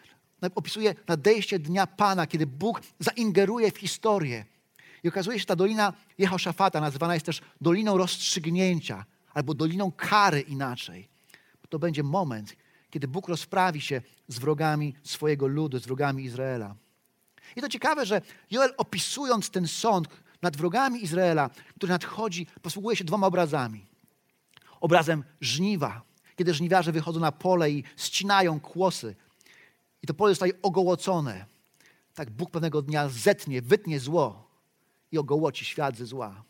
opisuje 0.54 0.94
nadejście 1.08 1.58
dnia 1.58 1.86
Pana, 1.86 2.26
kiedy 2.26 2.46
Bóg 2.46 2.82
zaingeruje 2.98 3.70
w 3.70 3.78
historię. 3.78 4.44
I 5.02 5.08
okazuje 5.08 5.36
się, 5.36 5.40
że 5.40 5.46
ta 5.46 5.56
dolina 5.56 5.92
Jehoszafata 6.18 6.80
nazywana 6.80 7.14
jest 7.14 7.26
też 7.26 7.40
doliną 7.60 7.96
rozstrzygnięcia 7.96 9.04
albo 9.34 9.54
doliną 9.54 9.92
kary 9.92 10.40
inaczej. 10.40 11.08
To 11.68 11.78
będzie 11.78 12.02
moment, 12.02 12.56
kiedy 12.90 13.08
Bóg 13.08 13.28
rozprawi 13.28 13.80
się 13.80 14.02
z 14.28 14.38
wrogami 14.38 14.94
swojego 15.02 15.46
ludu, 15.46 15.78
z 15.78 15.86
wrogami 15.86 16.24
Izraela. 16.24 16.74
I 17.56 17.60
to 17.60 17.68
ciekawe, 17.68 18.06
że 18.06 18.20
Joel 18.50 18.74
opisując 18.76 19.50
ten 19.50 19.68
sąd 19.68 20.08
nad 20.42 20.56
wrogami 20.56 21.04
Izraela, 21.04 21.50
który 21.76 21.90
nadchodzi, 21.90 22.46
posługuje 22.62 22.96
się 22.96 23.04
dwoma 23.04 23.26
obrazami. 23.26 23.86
Obrazem 24.80 25.24
żniwa, 25.40 26.02
kiedy 26.36 26.54
żniwiarze 26.54 26.92
wychodzą 26.92 27.20
na 27.20 27.32
pole 27.32 27.70
i 27.70 27.84
ścinają 27.96 28.60
kłosy. 28.60 29.14
I 30.02 30.06
to 30.06 30.14
pole 30.14 30.32
zostaje 30.32 30.52
ogołocone. 30.62 31.46
Tak 32.14 32.30
Bóg 32.30 32.50
pewnego 32.50 32.82
dnia 32.82 33.08
zetnie, 33.08 33.62
wytnie 33.62 34.00
zło 34.00 34.50
i 35.12 35.18
ogołoci 35.18 35.64
świat 35.64 35.96
ze 35.96 36.06
zła. 36.06 36.44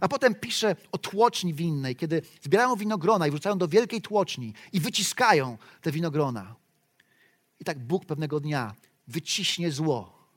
A 0.00 0.08
potem 0.08 0.34
pisze 0.34 0.76
o 0.92 0.98
tłoczni 0.98 1.54
winnej, 1.54 1.96
kiedy 1.96 2.22
zbierają 2.42 2.76
winogrona 2.76 3.26
i 3.26 3.30
wrzucają 3.30 3.58
do 3.58 3.68
wielkiej 3.68 4.02
tłoczni 4.02 4.54
i 4.72 4.80
wyciskają 4.80 5.58
te 5.80 5.92
winogrona. 5.92 6.54
I 7.60 7.64
tak 7.64 7.78
Bóg 7.78 8.04
pewnego 8.04 8.40
dnia 8.40 8.74
wyciśnie 9.08 9.72
zło, 9.72 10.28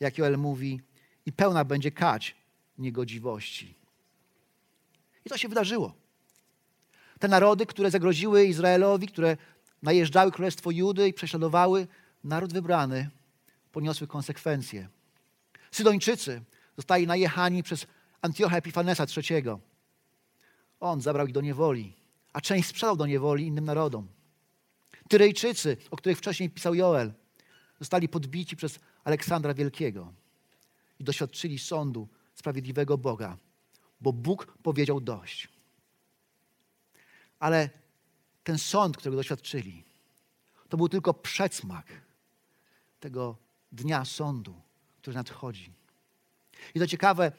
jak 0.00 0.18
Joel 0.18 0.38
mówi, 0.38 0.80
i 1.26 1.32
pełna 1.32 1.64
będzie 1.64 1.90
kać 1.90 2.36
niegodziwości. 2.78 3.74
I 5.24 5.28
to 5.28 5.38
się 5.38 5.48
wydarzyło. 5.48 5.94
Te 7.20 7.28
narody, 7.28 7.66
które 7.66 7.90
zagroziły 7.90 8.44
Izraelowi, 8.44 9.06
które 9.06 9.36
najeżdżały 9.82 10.32
królestwo 10.32 10.70
Judy 10.70 11.08
i 11.08 11.12
prześladowały 11.12 11.86
naród 12.24 12.52
wybrany, 12.52 13.10
poniosły 13.72 14.06
konsekwencje. 14.06 14.88
Sydończycy 15.70 16.42
zostali 16.76 17.06
najechani 17.06 17.62
przez 17.62 17.86
Antiocha 18.22 18.56
Epifanesa 18.56 19.06
III. 19.16 19.42
On 20.80 21.00
zabrał 21.00 21.26
ich 21.26 21.32
do 21.32 21.40
niewoli, 21.40 21.92
a 22.32 22.40
część 22.40 22.68
sprzedał 22.68 22.96
do 22.96 23.06
niewoli 23.06 23.46
innym 23.46 23.64
narodom. 23.64 24.08
Tyrejczycy, 25.08 25.76
o 25.90 25.96
których 25.96 26.18
wcześniej 26.18 26.50
pisał 26.50 26.74
Joel, 26.74 27.12
zostali 27.80 28.08
podbici 28.08 28.56
przez 28.56 28.78
Aleksandra 29.04 29.54
Wielkiego 29.54 30.12
i 30.98 31.04
doświadczyli 31.04 31.58
sądu 31.58 32.08
sprawiedliwego 32.34 32.98
Boga, 32.98 33.36
bo 34.00 34.12
Bóg 34.12 34.58
powiedział 34.62 35.00
dość. 35.00 35.59
Ale 37.40 37.70
ten 38.44 38.58
sąd, 38.58 38.96
którego 38.96 39.16
doświadczyli, 39.16 39.84
to 40.68 40.76
był 40.76 40.88
tylko 40.88 41.14
przedsmak 41.14 41.86
tego 43.00 43.36
dnia 43.72 44.04
sądu, 44.04 44.54
który 45.00 45.16
nadchodzi. 45.16 45.72
I 46.74 46.78
to 46.78 46.86
ciekawe, 46.86 47.32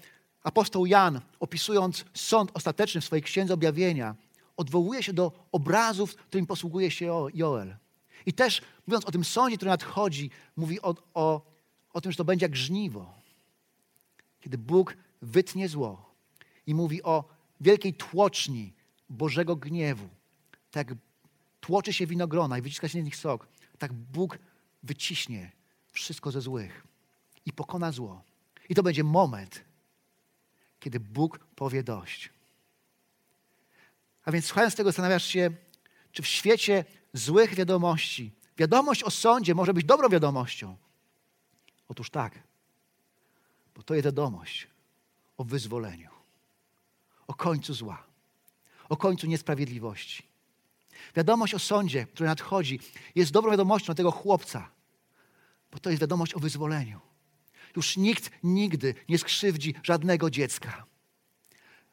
apostoł 0.43 0.85
Jan, 0.85 1.21
opisując 1.39 2.05
sąd 2.13 2.51
ostateczny 2.53 3.01
w 3.01 3.05
swojej 3.05 3.23
księdze 3.23 3.53
objawienia, 3.53 4.15
odwołuje 4.57 5.03
się 5.03 5.13
do 5.13 5.31
obrazów, 5.51 6.15
którym 6.15 6.45
posługuje 6.45 6.91
się 6.91 7.27
Joel. 7.33 7.75
I 8.25 8.33
też 8.33 8.61
mówiąc 8.87 9.05
o 9.05 9.11
tym 9.11 9.23
sądzie, 9.23 9.57
który 9.57 9.71
nadchodzi, 9.71 10.29
mówi 10.55 10.81
o, 10.81 10.95
o, 11.13 11.41
o 11.93 12.01
tym, 12.01 12.11
że 12.11 12.17
to 12.17 12.25
będzie 12.25 12.45
jak 12.45 12.55
żniwo. 12.55 13.13
Kiedy 14.41 14.57
Bóg 14.57 14.97
wytnie 15.21 15.69
zło 15.69 16.11
i 16.67 16.75
mówi 16.75 17.03
o 17.03 17.23
wielkiej 17.61 17.93
tłoczni 17.93 18.73
Bożego 19.11 19.55
gniewu. 19.55 20.09
Tak 20.71 20.93
tłoczy 21.59 21.93
się 21.93 22.07
winogrona 22.07 22.57
i 22.57 22.61
wyciska 22.61 22.87
się 22.87 23.01
z 23.01 23.05
nich 23.05 23.15
sok, 23.15 23.47
tak 23.77 23.93
Bóg 23.93 24.39
wyciśnie 24.83 25.51
wszystko 25.91 26.31
ze 26.31 26.41
złych 26.41 26.87
i 27.45 27.53
pokona 27.53 27.91
zło. 27.91 28.23
I 28.69 28.75
to 28.75 28.83
będzie 28.83 29.03
moment, 29.03 29.65
kiedy 30.79 30.99
Bóg 30.99 31.39
powie 31.55 31.83
dość. 31.83 32.29
A 34.25 34.31
więc 34.31 34.45
słuchając 34.45 34.75
tego 34.75 34.89
zastanawiasz 34.89 35.25
się, 35.25 35.51
czy 36.11 36.21
w 36.21 36.27
świecie 36.27 36.85
złych 37.13 37.55
wiadomości 37.55 38.31
wiadomość 38.57 39.03
o 39.03 39.11
sądzie 39.11 39.55
może 39.55 39.73
być 39.73 39.85
dobrą 39.85 40.09
wiadomością? 40.09 40.77
Otóż 41.87 42.09
tak, 42.09 42.39
bo 43.75 43.83
to 43.83 43.93
jest 43.93 44.05
wiadomość 44.05 44.67
o 45.37 45.43
wyzwoleniu, 45.43 46.09
o 47.27 47.33
końcu 47.33 47.73
zła, 47.73 48.10
o 48.91 48.97
końcu 48.97 49.27
niesprawiedliwości. 49.27 50.23
Wiadomość 51.15 51.53
o 51.53 51.59
sądzie, 51.59 52.05
który 52.05 52.29
nadchodzi, 52.29 52.79
jest 53.15 53.31
dobrą 53.31 53.51
wiadomością 53.51 53.95
tego 53.95 54.11
chłopca, 54.11 54.69
bo 55.71 55.79
to 55.79 55.89
jest 55.89 56.01
wiadomość 56.01 56.33
o 56.33 56.39
wyzwoleniu. 56.39 56.99
Już 57.75 57.97
nikt 57.97 58.31
nigdy 58.43 58.95
nie 59.09 59.17
skrzywdzi 59.17 59.75
żadnego 59.83 60.29
dziecka. 60.29 60.85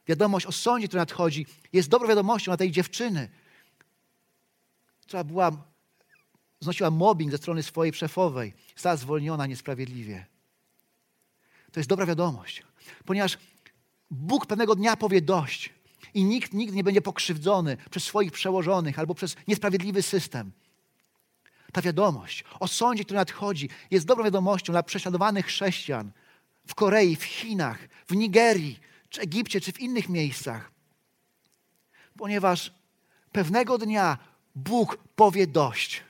Wiadomość 0.07 0.47
o 0.47 0.53
sądzie, 0.53 0.89
który 0.89 1.01
nadchodzi, 1.01 1.47
jest 1.73 1.89
dobrą 1.89 2.09
wiadomością 2.09 2.51
dla 2.51 2.57
tej 2.57 2.71
dziewczyny, 2.71 3.29
która 5.01 5.25
była, 5.25 5.53
znosiła 6.61 6.91
mobbing 6.91 7.31
ze 7.31 7.39
strony 7.39 7.63
swojej 7.63 7.95
szefowej, 7.95 8.55
została 8.75 8.97
zwolniona 8.97 9.47
niesprawiedliwie. 9.47 10.27
To 11.73 11.81
jest 11.81 11.91
dobra 11.91 12.07
wiadomość, 12.07 12.63
ponieważ 13.05 13.39
Bóg 14.11 14.47
pewnego 14.47 14.75
dnia 14.75 14.97
powie 14.97 15.23
dość 15.23 15.78
i 16.19 16.25
nikt 16.25 16.53
nigdy 16.53 16.77
nie 16.77 16.85
będzie 16.85 17.03
pokrzywdzony 17.03 17.77
przez 17.91 18.05
swoich 18.05 18.33
przełożonych 18.33 18.99
albo 18.99 19.15
przez 19.15 19.37
niesprawiedliwy 19.49 20.03
system. 20.03 20.53
Ta 21.73 21.83
wiadomość 21.83 22.45
o 22.61 22.69
sądzie, 22.69 23.05
który 23.05 23.17
nadchodzi, 23.17 23.69
jest 23.91 24.07
dobrą 24.07 24.25
wiadomością 24.25 24.73
dla 24.73 24.83
prześladowanych 24.83 25.47
chrześcijan 25.47 26.13
w 26.67 26.75
Korei, 26.75 27.17
w 27.17 27.25
Chinach, 27.25 27.89
w 28.07 28.17
Nigerii, 28.17 28.81
czy 29.09 29.21
Egipcie, 29.21 29.61
czy 29.61 29.73
w 29.73 29.81
innych 29.81 30.09
miejscach. 30.09 30.71
Ponieważ 32.17 32.73
pewnego 33.33 33.79
dnia 33.79 34.19
Bóg 34.55 34.99
powie 35.17 35.47
dość 35.47 36.03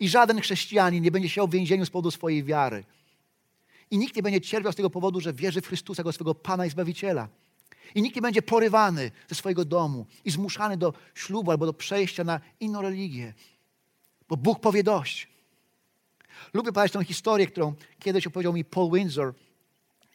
i 0.00 0.08
żaden 0.08 0.40
chrześcijanin 0.40 1.04
nie 1.04 1.10
będzie 1.10 1.28
się 1.28 1.46
w 1.46 1.50
więzieniu 1.50 1.86
z 1.86 1.90
powodu 1.90 2.10
swojej 2.10 2.44
wiary. 2.44 2.84
I 3.90 3.98
nikt 3.98 4.16
nie 4.16 4.22
będzie 4.22 4.40
cierpiał 4.40 4.72
z 4.72 4.76
tego 4.76 4.90
powodu, 4.90 5.20
że 5.20 5.32
wierzy 5.32 5.60
w 5.60 5.66
Chrystusa 5.66 6.00
jako 6.00 6.12
swego 6.12 6.34
Pana 6.34 6.66
i 6.66 6.70
Zbawiciela. 6.70 7.28
I 7.94 8.02
nikt 8.02 8.16
nie 8.16 8.22
będzie 8.22 8.42
porywany 8.42 9.10
ze 9.28 9.34
swojego 9.34 9.64
domu 9.64 10.06
i 10.24 10.30
zmuszany 10.30 10.76
do 10.76 10.92
ślubu 11.14 11.50
albo 11.50 11.66
do 11.66 11.72
przejścia 11.72 12.24
na 12.24 12.40
inną 12.60 12.82
religię, 12.82 13.34
bo 14.28 14.36
Bóg 14.36 14.60
powie 14.60 14.82
dość. 14.82 15.28
Lubię 16.54 16.72
powiedzieć 16.72 16.92
tę 16.92 17.04
historię, 17.04 17.46
którą 17.46 17.74
kiedyś 17.98 18.26
opowiedział 18.26 18.52
mi 18.52 18.64
Paul 18.64 18.92
Windsor, 18.92 19.34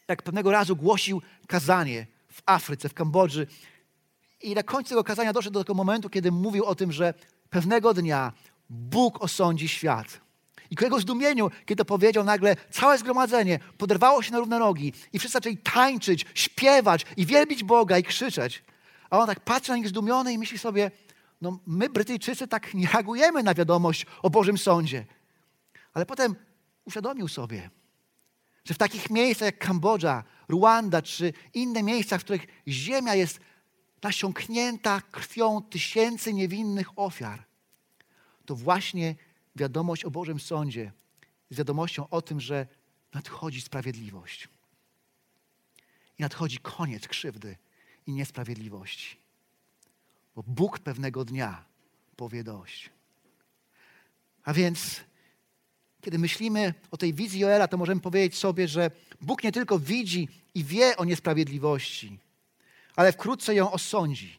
jak 0.07 0.23
pewnego 0.23 0.51
razu 0.51 0.75
głosił 0.75 1.21
kazanie 1.47 2.07
w 2.31 2.41
Afryce, 2.45 2.89
w 2.89 2.93
Kambodży. 2.93 3.47
I 4.41 4.55
na 4.55 4.63
końcu 4.63 4.89
tego 4.89 5.03
kazania 5.03 5.33
doszedł 5.33 5.53
do 5.53 5.63
tego 5.63 5.73
momentu, 5.73 6.09
kiedy 6.09 6.31
mówił 6.31 6.65
o 6.65 6.75
tym, 6.75 6.91
że 6.91 7.13
pewnego 7.49 7.93
dnia 7.93 8.33
Bóg 8.69 9.23
osądzi 9.23 9.67
świat. 9.67 10.26
I 10.69 10.75
ku 10.75 10.83
jego 10.83 10.99
zdumieniu, 10.99 11.51
kiedy 11.65 11.85
powiedział, 11.85 12.23
nagle 12.23 12.55
całe 12.71 12.97
zgromadzenie 12.97 13.59
poderwało 13.77 14.21
się 14.21 14.31
na 14.31 14.39
równe 14.39 14.59
nogi 14.59 14.93
i 15.13 15.19
wszyscy 15.19 15.33
zaczęli 15.33 15.57
tańczyć, 15.57 16.25
śpiewać 16.33 17.05
i 17.17 17.25
wielbić 17.25 17.63
Boga 17.63 17.97
i 17.97 18.03
krzyczeć. 18.03 18.63
A 19.09 19.19
on 19.19 19.27
tak 19.27 19.39
patrzy 19.39 19.71
na 19.71 19.77
nich 19.77 19.87
zdumiony 19.87 20.33
i 20.33 20.37
myśli 20.37 20.57
sobie, 20.57 20.91
no 21.41 21.59
my 21.67 21.89
Brytyjczycy 21.89 22.47
tak 22.47 22.73
nie 22.73 22.87
reagujemy 22.87 23.43
na 23.43 23.53
wiadomość 23.53 24.05
o 24.21 24.29
Bożym 24.29 24.57
Sądzie. 24.57 25.05
Ale 25.93 26.05
potem 26.05 26.35
uświadomił 26.85 27.27
sobie, 27.27 27.69
że 28.65 28.73
w 28.73 28.77
takich 28.77 29.09
miejscach 29.09 29.45
jak 29.45 29.57
Kambodża, 29.57 30.23
Ruanda 30.49 31.01
czy 31.01 31.33
inne 31.53 31.83
miejsca, 31.83 32.17
w 32.17 32.23
których 32.23 32.47
ziemia 32.67 33.15
jest 33.15 33.39
nasiąknięta 34.03 35.01
krwią 35.11 35.61
tysięcy 35.61 36.33
niewinnych 36.33 36.99
ofiar, 36.99 37.43
to 38.45 38.55
właśnie 38.55 39.15
wiadomość 39.57 40.05
o 40.05 40.11
Bożym 40.11 40.39
Sądzie 40.39 40.91
jest 41.49 41.57
wiadomością 41.57 42.09
o 42.09 42.21
tym, 42.21 42.39
że 42.39 42.67
nadchodzi 43.13 43.61
sprawiedliwość. 43.61 44.49
I 46.19 46.21
nadchodzi 46.21 46.57
koniec 46.57 47.07
krzywdy 47.07 47.57
i 48.07 48.11
niesprawiedliwości. 48.11 49.17
Bo 50.35 50.43
Bóg 50.43 50.79
pewnego 50.79 51.25
dnia 51.25 51.65
powie 52.15 52.43
dość. 52.43 52.89
A 54.43 54.53
więc, 54.53 55.01
kiedy 56.01 56.19
myślimy 56.19 56.73
o 56.91 56.97
tej 56.97 57.13
wizji 57.13 57.39
Joela, 57.39 57.67
to 57.67 57.77
możemy 57.77 58.01
powiedzieć 58.01 58.37
sobie, 58.37 58.67
że 58.67 58.91
Bóg 59.21 59.43
nie 59.43 59.51
tylko 59.51 59.79
widzi 59.79 60.27
i 60.53 60.63
wie 60.63 60.97
o 60.97 61.05
niesprawiedliwości, 61.05 62.19
ale 62.95 63.11
wkrótce 63.11 63.55
ją 63.55 63.71
osądzi 63.71 64.37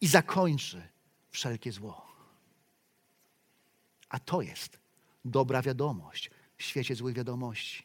i 0.00 0.06
zakończy 0.06 0.82
wszelkie 1.30 1.72
zło. 1.72 2.13
A 4.14 4.18
to 4.18 4.42
jest 4.42 4.78
dobra 5.24 5.62
wiadomość 5.62 6.30
w 6.56 6.62
świecie 6.62 6.94
złych 6.94 7.14
wiadomości. 7.14 7.82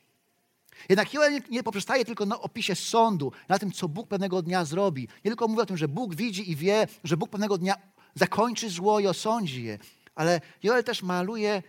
Jednak 0.90 1.14
Joel 1.14 1.42
nie 1.50 1.64
poprzestaje 1.64 2.06
tylko 2.06 2.26
na 2.26 2.40
opisie 2.40 2.76
sądu, 2.76 3.32
na 3.48 3.60
tym, 3.60 3.72
co 3.72 3.88
Bóg 3.88 4.08
pewnego 4.08 4.42
dnia 4.42 4.66
zrobi. 4.66 5.08
Nie 5.26 5.32
tylko 5.32 5.48
mówi 5.48 5.62
o 5.62 5.66
tym, 5.66 5.78
że 5.78 5.88
Bóg 5.88 6.16
widzi 6.16 6.52
i 6.52 6.56
wie, 6.56 6.88
że 7.04 7.18
Bóg 7.18 7.30
pewnego 7.30 7.58
dnia 7.58 7.76
zakończy 8.16 8.70
zło 8.70 9.00
i 9.00 9.08
osądzi 9.08 9.64
je, 9.64 9.78
ale 10.16 10.42
Joel 10.64 10.84
też 10.84 11.04
maluje 11.04 11.64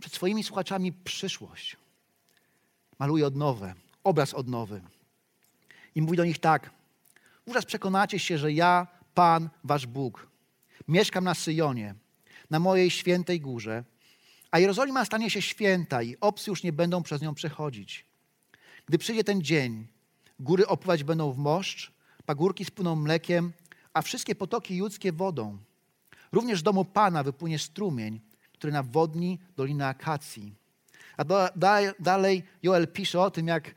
przed 0.00 0.12
swoimi 0.12 0.44
słuchaczami 0.44 0.92
przyszłość. 0.92 1.76
Maluje 2.98 3.26
odnowę, 3.26 3.74
obraz 4.04 4.34
odnowy. 4.34 4.82
I 5.94 6.02
mówi 6.02 6.16
do 6.16 6.24
nich 6.24 6.38
tak. 6.38 6.70
Wówczas 7.46 7.64
przekonacie 7.64 8.18
się, 8.18 8.38
że 8.38 8.52
ja, 8.52 8.86
Pan, 9.14 9.48
wasz 9.64 9.86
Bóg, 9.86 10.28
mieszkam 10.88 11.24
na 11.24 11.34
Syjonie, 11.34 11.94
na 12.50 12.58
mojej 12.58 12.90
świętej 12.90 13.40
górze, 13.40 13.84
a 14.52 14.58
Jerozolima 14.58 15.04
stanie 15.04 15.30
się 15.30 15.42
święta 15.42 16.02
i 16.02 16.16
obcy 16.20 16.50
już 16.50 16.62
nie 16.62 16.72
będą 16.72 17.02
przez 17.02 17.22
nią 17.22 17.34
przechodzić. 17.34 18.06
Gdy 18.86 18.98
przyjdzie 18.98 19.24
ten 19.24 19.42
dzień, 19.42 19.86
góry 20.40 20.66
opływać 20.66 21.04
będą 21.04 21.32
w 21.32 21.38
moszcz, 21.38 21.92
pagórki 22.26 22.64
spłyną 22.64 22.96
mlekiem, 22.96 23.52
a 23.94 24.02
wszystkie 24.02 24.34
potoki 24.34 24.76
judzkie 24.76 25.12
wodą. 25.12 25.58
Również 26.32 26.60
z 26.60 26.62
domu 26.62 26.84
Pana 26.84 27.22
wypłynie 27.22 27.58
strumień, 27.58 28.20
który 28.52 28.72
nawodni 28.72 29.38
dolinę 29.56 29.86
akacji. 29.86 30.54
A 31.16 31.24
do, 31.24 31.48
da, 31.56 31.78
dalej 31.98 32.42
Joel 32.62 32.88
pisze 32.88 33.20
o 33.20 33.30
tym, 33.30 33.46
jak 33.46 33.74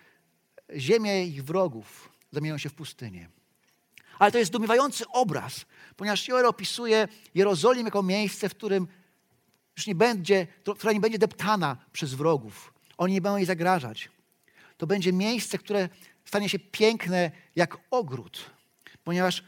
ziemie 0.76 1.26
ich 1.26 1.44
wrogów 1.44 2.12
zamienią 2.32 2.58
się 2.58 2.70
w 2.70 2.74
pustynię. 2.74 3.30
Ale 4.20 4.32
to 4.32 4.38
jest 4.38 4.52
zdumiewający 4.52 5.08
obraz, 5.08 5.66
ponieważ 5.96 6.28
Joel 6.28 6.46
opisuje 6.46 7.08
Jerozolim 7.36 7.86
jako 7.86 8.04
miejsce, 8.04 8.50
w 8.50 8.56
którym 8.56 8.88
już 9.78 9.88
nie 9.88 9.96
będzie, 9.96 10.48
która 10.78 10.94
nie 10.94 11.00
będzie 11.00 11.20
deptana 11.20 11.78
przez 11.92 12.14
wrogów. 12.14 12.74
Oni 12.98 13.14
nie 13.14 13.22
będą 13.22 13.38
jej 13.38 13.46
zagrażać. 13.46 14.10
To 14.78 14.88
będzie 14.88 15.14
miejsce, 15.14 15.58
które 15.58 15.90
stanie 16.26 16.50
się 16.50 16.60
piękne 16.60 17.32
jak 17.56 17.78
ogród, 17.92 18.52
ponieważ 19.04 19.44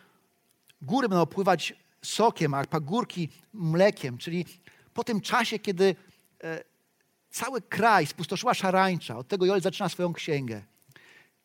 góry 0.82 1.10
będą 1.10 1.22
opływać 1.22 1.74
sokiem, 2.02 2.54
a 2.54 2.66
pagórki 2.66 3.30
mlekiem, 3.54 4.18
czyli 4.18 4.46
po 4.94 5.04
tym 5.04 5.22
czasie, 5.22 5.60
kiedy 5.60 5.96
e, 6.44 6.64
cały 7.30 7.62
kraj 7.62 8.08
spustoszyła 8.08 8.54
szarańcza, 8.54 9.18
od 9.18 9.28
tego 9.28 9.46
Joel 9.46 9.62
zaczyna 9.62 9.90
swoją 9.90 10.14
księgę, 10.14 10.62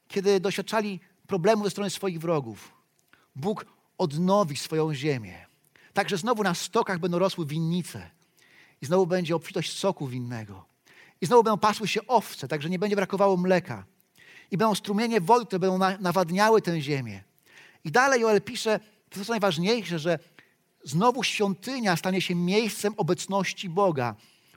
kiedy 0.09 0.41
doświadczali 0.41 1.01
problemów 1.27 1.65
ze 1.67 1.71
strony 1.71 1.91
swoich 1.91 2.21
wrogów, 2.21 2.73
Bóg 3.37 3.67
odnowi 3.99 4.57
swoją 4.57 4.95
ziemię. 4.95 5.47
Także 5.93 6.17
znowu 6.17 6.43
na 6.43 6.55
stokach 6.55 6.99
będą 6.99 7.19
rosły 7.19 7.47
winnice 7.47 8.11
i 8.83 8.87
znowu 8.87 9.07
będzie 9.07 9.37
obfitość 9.37 9.79
soku 9.79 10.07
winnego. 10.09 10.65
I 11.21 11.27
znowu 11.27 11.43
będą 11.43 11.59
pasły 11.59 11.89
się 11.89 12.07
owce, 12.07 12.49
także 12.49 12.71
nie 12.71 12.79
będzie 12.79 12.97
brakowało 12.97 13.37
mleka. 13.37 13.85
I 14.51 14.57
będą 14.57 14.75
strumienie 14.75 15.21
wody, 15.21 15.47
które 15.47 15.59
będą 15.59 15.79
nawadniały 16.01 16.63
tę 16.63 16.81
ziemię. 16.81 17.23
I 17.85 17.91
dalej 17.91 18.21
Joel 18.21 18.43
pisze, 18.43 18.81
to 19.11 19.19
jest 19.19 19.31
najważniejsze, 19.31 19.99
że 19.99 20.19
znowu 20.85 21.23
świątynia 21.23 21.97
stanie 21.97 22.21
się 22.21 22.35
miejscem 22.35 22.95
obecności 22.97 23.69
Boga. 23.69 24.15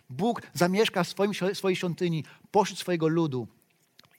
Bóg 0.10 0.42
zamieszka 0.54 1.04
w 1.04 1.08
swoim, 1.08 1.32
swojej 1.54 1.76
świątyni 1.76 2.24
pośród 2.52 2.80
swojego 2.80 3.08
ludu. 3.08 3.48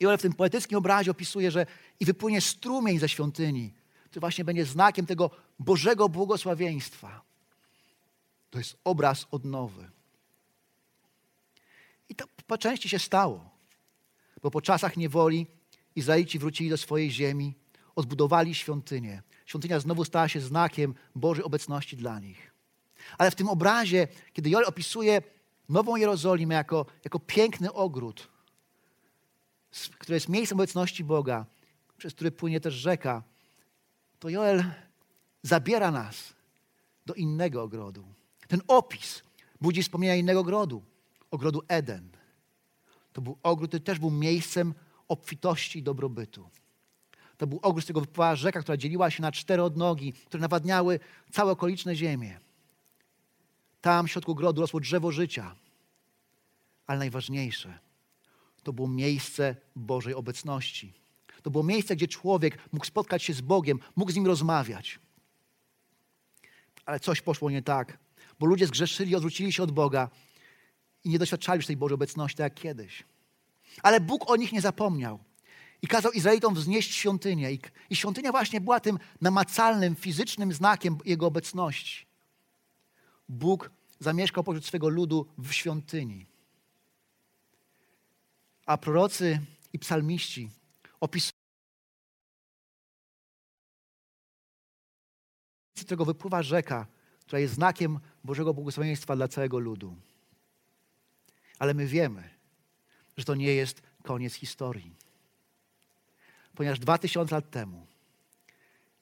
I 0.00 0.04
Joel 0.04 0.18
w 0.18 0.22
tym 0.22 0.32
poetyckim 0.32 0.78
obrazie 0.78 1.10
opisuje, 1.10 1.50
że 1.50 1.66
i 2.00 2.04
wypłynie 2.04 2.40
strumień 2.40 2.98
ze 2.98 3.08
świątyni, 3.08 3.72
który 4.04 4.20
właśnie 4.20 4.44
będzie 4.44 4.64
znakiem 4.64 5.06
tego 5.06 5.30
Bożego 5.58 6.08
błogosławieństwa. 6.08 7.22
To 8.50 8.58
jest 8.58 8.76
obraz 8.84 9.26
odnowy. 9.30 9.95
Po 12.46 12.58
części 12.58 12.88
się 12.88 12.98
stało, 12.98 13.50
bo 14.42 14.50
po 14.50 14.62
czasach 14.62 14.96
niewoli 14.96 15.46
Izraelici 15.96 16.38
wrócili 16.38 16.70
do 16.70 16.76
swojej 16.76 17.10
ziemi, 17.10 17.54
odbudowali 17.96 18.54
świątynię. 18.54 19.22
Świątynia 19.46 19.80
znowu 19.80 20.04
stała 20.04 20.28
się 20.28 20.40
znakiem 20.40 20.94
Bożej 21.14 21.44
obecności 21.44 21.96
dla 21.96 22.20
nich. 22.20 22.52
Ale 23.18 23.30
w 23.30 23.34
tym 23.34 23.48
obrazie, 23.48 24.08
kiedy 24.32 24.50
Joel 24.50 24.64
opisuje 24.64 25.22
Nową 25.68 25.96
Jerozolimę 25.96 26.54
jako, 26.54 26.86
jako 27.04 27.18
piękny 27.18 27.72
ogród, 27.72 28.28
który 29.98 30.16
jest 30.16 30.28
miejscem 30.28 30.58
obecności 30.58 31.04
Boga, 31.04 31.46
przez 31.96 32.14
który 32.14 32.30
płynie 32.30 32.60
też 32.60 32.74
rzeka, 32.74 33.22
to 34.18 34.28
Joel 34.28 34.64
zabiera 35.42 35.90
nas 35.90 36.34
do 37.06 37.14
innego 37.14 37.62
ogrodu. 37.62 38.04
Ten 38.48 38.62
opis 38.68 39.22
budzi 39.60 39.82
wspomnienia 39.82 40.16
innego 40.16 40.40
ogrodu, 40.40 40.82
ogrodu 41.30 41.62
Eden. 41.68 42.15
To 43.16 43.22
był 43.22 43.38
ogród, 43.42 43.70
który 43.70 43.80
też 43.80 43.98
był 43.98 44.10
miejscem 44.10 44.74
obfitości 45.08 45.78
i 45.78 45.82
dobrobytu. 45.82 46.48
To 47.36 47.46
był 47.46 47.58
ogród, 47.62 47.82
z 47.82 47.86
którego 47.86 48.00
wypływała 48.00 48.36
rzeka, 48.36 48.60
która 48.60 48.76
dzieliła 48.76 49.10
się 49.10 49.22
na 49.22 49.32
cztery 49.32 49.62
odnogi, 49.62 50.12
które 50.12 50.40
nawadniały 50.40 51.00
całe 51.30 51.52
okoliczne 51.52 51.96
ziemię. 51.96 52.40
Tam 53.80 54.06
w 54.06 54.10
środku 54.10 54.32
ogrodu 54.32 54.60
rosło 54.60 54.80
drzewo 54.80 55.12
życia. 55.12 55.54
Ale 56.86 56.98
najważniejsze, 56.98 57.78
to 58.62 58.72
było 58.72 58.88
miejsce 58.88 59.56
Bożej 59.76 60.14
obecności. 60.14 60.92
To 61.42 61.50
było 61.50 61.64
miejsce, 61.64 61.96
gdzie 61.96 62.08
człowiek 62.08 62.58
mógł 62.72 62.86
spotkać 62.86 63.22
się 63.22 63.32
z 63.32 63.40
Bogiem, 63.40 63.78
mógł 63.96 64.12
z 64.12 64.14
nim 64.14 64.26
rozmawiać. 64.26 64.98
Ale 66.86 67.00
coś 67.00 67.22
poszło 67.22 67.50
nie 67.50 67.62
tak, 67.62 67.98
bo 68.40 68.46
ludzie 68.46 68.66
zgrzeszyli, 68.66 69.16
odwrócili 69.16 69.52
się 69.52 69.62
od 69.62 69.70
Boga 69.70 70.10
i 71.06 71.08
nie 71.08 71.18
doświadczali 71.18 71.58
już 71.58 71.66
tej 71.66 71.76
Bożej 71.76 71.94
obecności 71.94 72.36
tak 72.36 72.44
jak 72.44 72.54
kiedyś. 72.54 73.04
Ale 73.82 74.00
Bóg 74.00 74.30
o 74.30 74.36
nich 74.36 74.52
nie 74.52 74.60
zapomniał 74.60 75.18
i 75.82 75.86
kazał 75.86 76.12
Izraelitom 76.12 76.54
wznieść 76.54 76.94
świątynię. 76.94 77.52
I, 77.52 77.60
I 77.90 77.96
świątynia 77.96 78.32
właśnie 78.32 78.60
była 78.60 78.80
tym 78.80 78.98
namacalnym, 79.20 79.96
fizycznym 79.96 80.52
znakiem 80.52 80.98
Jego 81.04 81.26
obecności. 81.26 82.06
Bóg 83.28 83.70
zamieszkał 84.00 84.44
pośród 84.44 84.66
swego 84.66 84.88
ludu 84.88 85.26
w 85.38 85.52
świątyni. 85.52 86.26
A 88.66 88.78
prorocy 88.78 89.40
i 89.72 89.78
psalmiści 89.78 90.50
opisują, 91.00 91.32
z 95.74 95.84
którego 95.84 96.04
wypływa 96.04 96.42
rzeka, 96.42 96.86
która 97.20 97.38
jest 97.38 97.54
znakiem 97.54 98.00
Bożego 98.24 98.54
błogosławieństwa 98.54 99.16
dla 99.16 99.28
całego 99.28 99.58
ludu. 99.58 99.96
Ale 101.58 101.74
my 101.74 101.86
wiemy, 101.86 102.30
że 103.16 103.24
to 103.24 103.34
nie 103.34 103.54
jest 103.54 103.82
koniec 104.02 104.34
historii. 104.34 104.94
Ponieważ 106.54 106.78
dwa 106.78 106.98
tysiące 106.98 107.34
lat 107.34 107.50
temu 107.50 107.86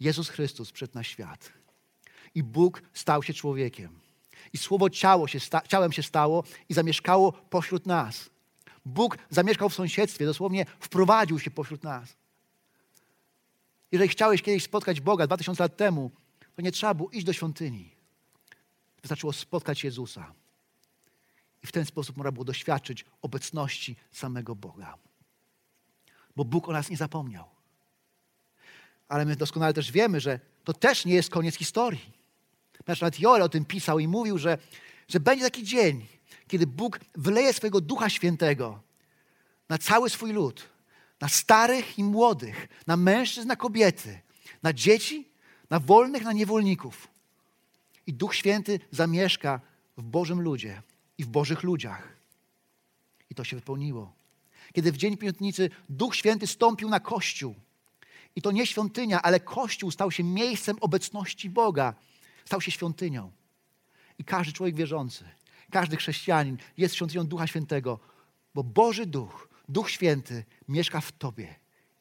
Jezus 0.00 0.28
Chrystus 0.28 0.72
przyszedł 0.72 0.94
na 0.94 1.02
świat 1.04 1.52
i 2.34 2.42
Bóg 2.42 2.82
stał 2.92 3.22
się 3.22 3.34
człowiekiem. 3.34 3.98
I 4.52 4.58
Słowo 4.58 4.90
ciało 4.90 5.28
się 5.28 5.40
sta- 5.40 5.60
ciałem 5.68 5.92
się 5.92 6.02
stało 6.02 6.44
i 6.68 6.74
zamieszkało 6.74 7.32
pośród 7.32 7.86
nas. 7.86 8.30
Bóg 8.84 9.18
zamieszkał 9.30 9.68
w 9.68 9.74
sąsiedztwie, 9.74 10.26
dosłownie 10.26 10.66
wprowadził 10.80 11.38
się 11.38 11.50
pośród 11.50 11.82
nas. 11.82 12.16
Jeżeli 13.92 14.08
chciałeś 14.10 14.42
kiedyś 14.42 14.64
spotkać 14.64 15.00
Boga 15.00 15.26
dwa 15.26 15.36
tysiące 15.36 15.62
lat 15.62 15.76
temu, 15.76 16.10
to 16.56 16.62
nie 16.62 16.72
trzeba 16.72 16.94
było 16.94 17.10
iść 17.10 17.26
do 17.26 17.32
świątyni. 17.32 17.90
Wystarczyło 19.02 19.32
spotkać 19.32 19.84
Jezusa. 19.84 20.34
I 21.64 21.66
w 21.66 21.72
ten 21.72 21.86
sposób 21.86 22.16
można 22.16 22.32
było 22.32 22.44
doświadczyć 22.44 23.04
obecności 23.22 23.96
samego 24.12 24.54
Boga. 24.54 24.98
Bo 26.36 26.44
Bóg 26.44 26.68
o 26.68 26.72
nas 26.72 26.90
nie 26.90 26.96
zapomniał. 26.96 27.44
Ale 29.08 29.24
my 29.24 29.36
doskonale 29.36 29.74
też 29.74 29.92
wiemy, 29.92 30.20
że 30.20 30.40
to 30.64 30.72
też 30.72 31.04
nie 31.04 31.14
jest 31.14 31.30
koniec 31.30 31.56
historii. 31.56 32.12
Nawet 32.86 33.20
Joel 33.20 33.42
o 33.42 33.48
tym 33.48 33.64
pisał 33.64 33.98
i 33.98 34.08
mówił, 34.08 34.38
że, 34.38 34.58
że 35.08 35.20
będzie 35.20 35.44
taki 35.44 35.64
dzień, 35.64 36.06
kiedy 36.48 36.66
Bóg 36.66 37.00
wyleje 37.14 37.52
swojego 37.52 37.80
Ducha 37.80 38.10
Świętego 38.10 38.80
na 39.68 39.78
cały 39.78 40.10
swój 40.10 40.32
lud, 40.32 40.68
na 41.20 41.28
starych 41.28 41.98
i 41.98 42.04
młodych, 42.04 42.68
na 42.86 42.96
mężczyzn, 42.96 43.48
na 43.48 43.56
kobiety, 43.56 44.20
na 44.62 44.72
dzieci, 44.72 45.28
na 45.70 45.80
wolnych, 45.80 46.22
na 46.24 46.32
niewolników. 46.32 47.08
I 48.06 48.14
Duch 48.14 48.34
Święty 48.34 48.80
zamieszka 48.90 49.60
w 49.96 50.02
Bożym 50.02 50.40
ludzie 50.40 50.82
i 51.18 51.24
w 51.24 51.28
Bożych 51.28 51.62
ludziach. 51.62 52.16
I 53.30 53.34
to 53.34 53.44
się 53.44 53.56
wypełniło. 53.56 54.12
Kiedy 54.72 54.92
w 54.92 54.96
Dzień 54.96 55.16
Piątnicy 55.16 55.70
Duch 55.88 56.16
Święty 56.16 56.46
stąpił 56.46 56.88
na 56.88 57.00
Kościół. 57.00 57.54
I 58.36 58.42
to 58.42 58.50
nie 58.50 58.66
świątynia, 58.66 59.22
ale 59.22 59.40
Kościół 59.40 59.90
stał 59.90 60.10
się 60.10 60.24
miejscem 60.24 60.76
obecności 60.80 61.50
Boga. 61.50 61.94
Stał 62.44 62.60
się 62.60 62.70
świątynią. 62.70 63.32
I 64.18 64.24
każdy 64.24 64.52
człowiek 64.52 64.76
wierzący, 64.76 65.24
każdy 65.70 65.96
chrześcijanin 65.96 66.58
jest 66.76 66.94
świątynią 66.94 67.26
Ducha 67.26 67.46
Świętego, 67.46 68.00
bo 68.54 68.64
Boży 68.64 69.06
Duch, 69.06 69.48
Duch 69.68 69.90
Święty 69.90 70.44
mieszka 70.68 71.00
w 71.00 71.12
Tobie 71.12 71.54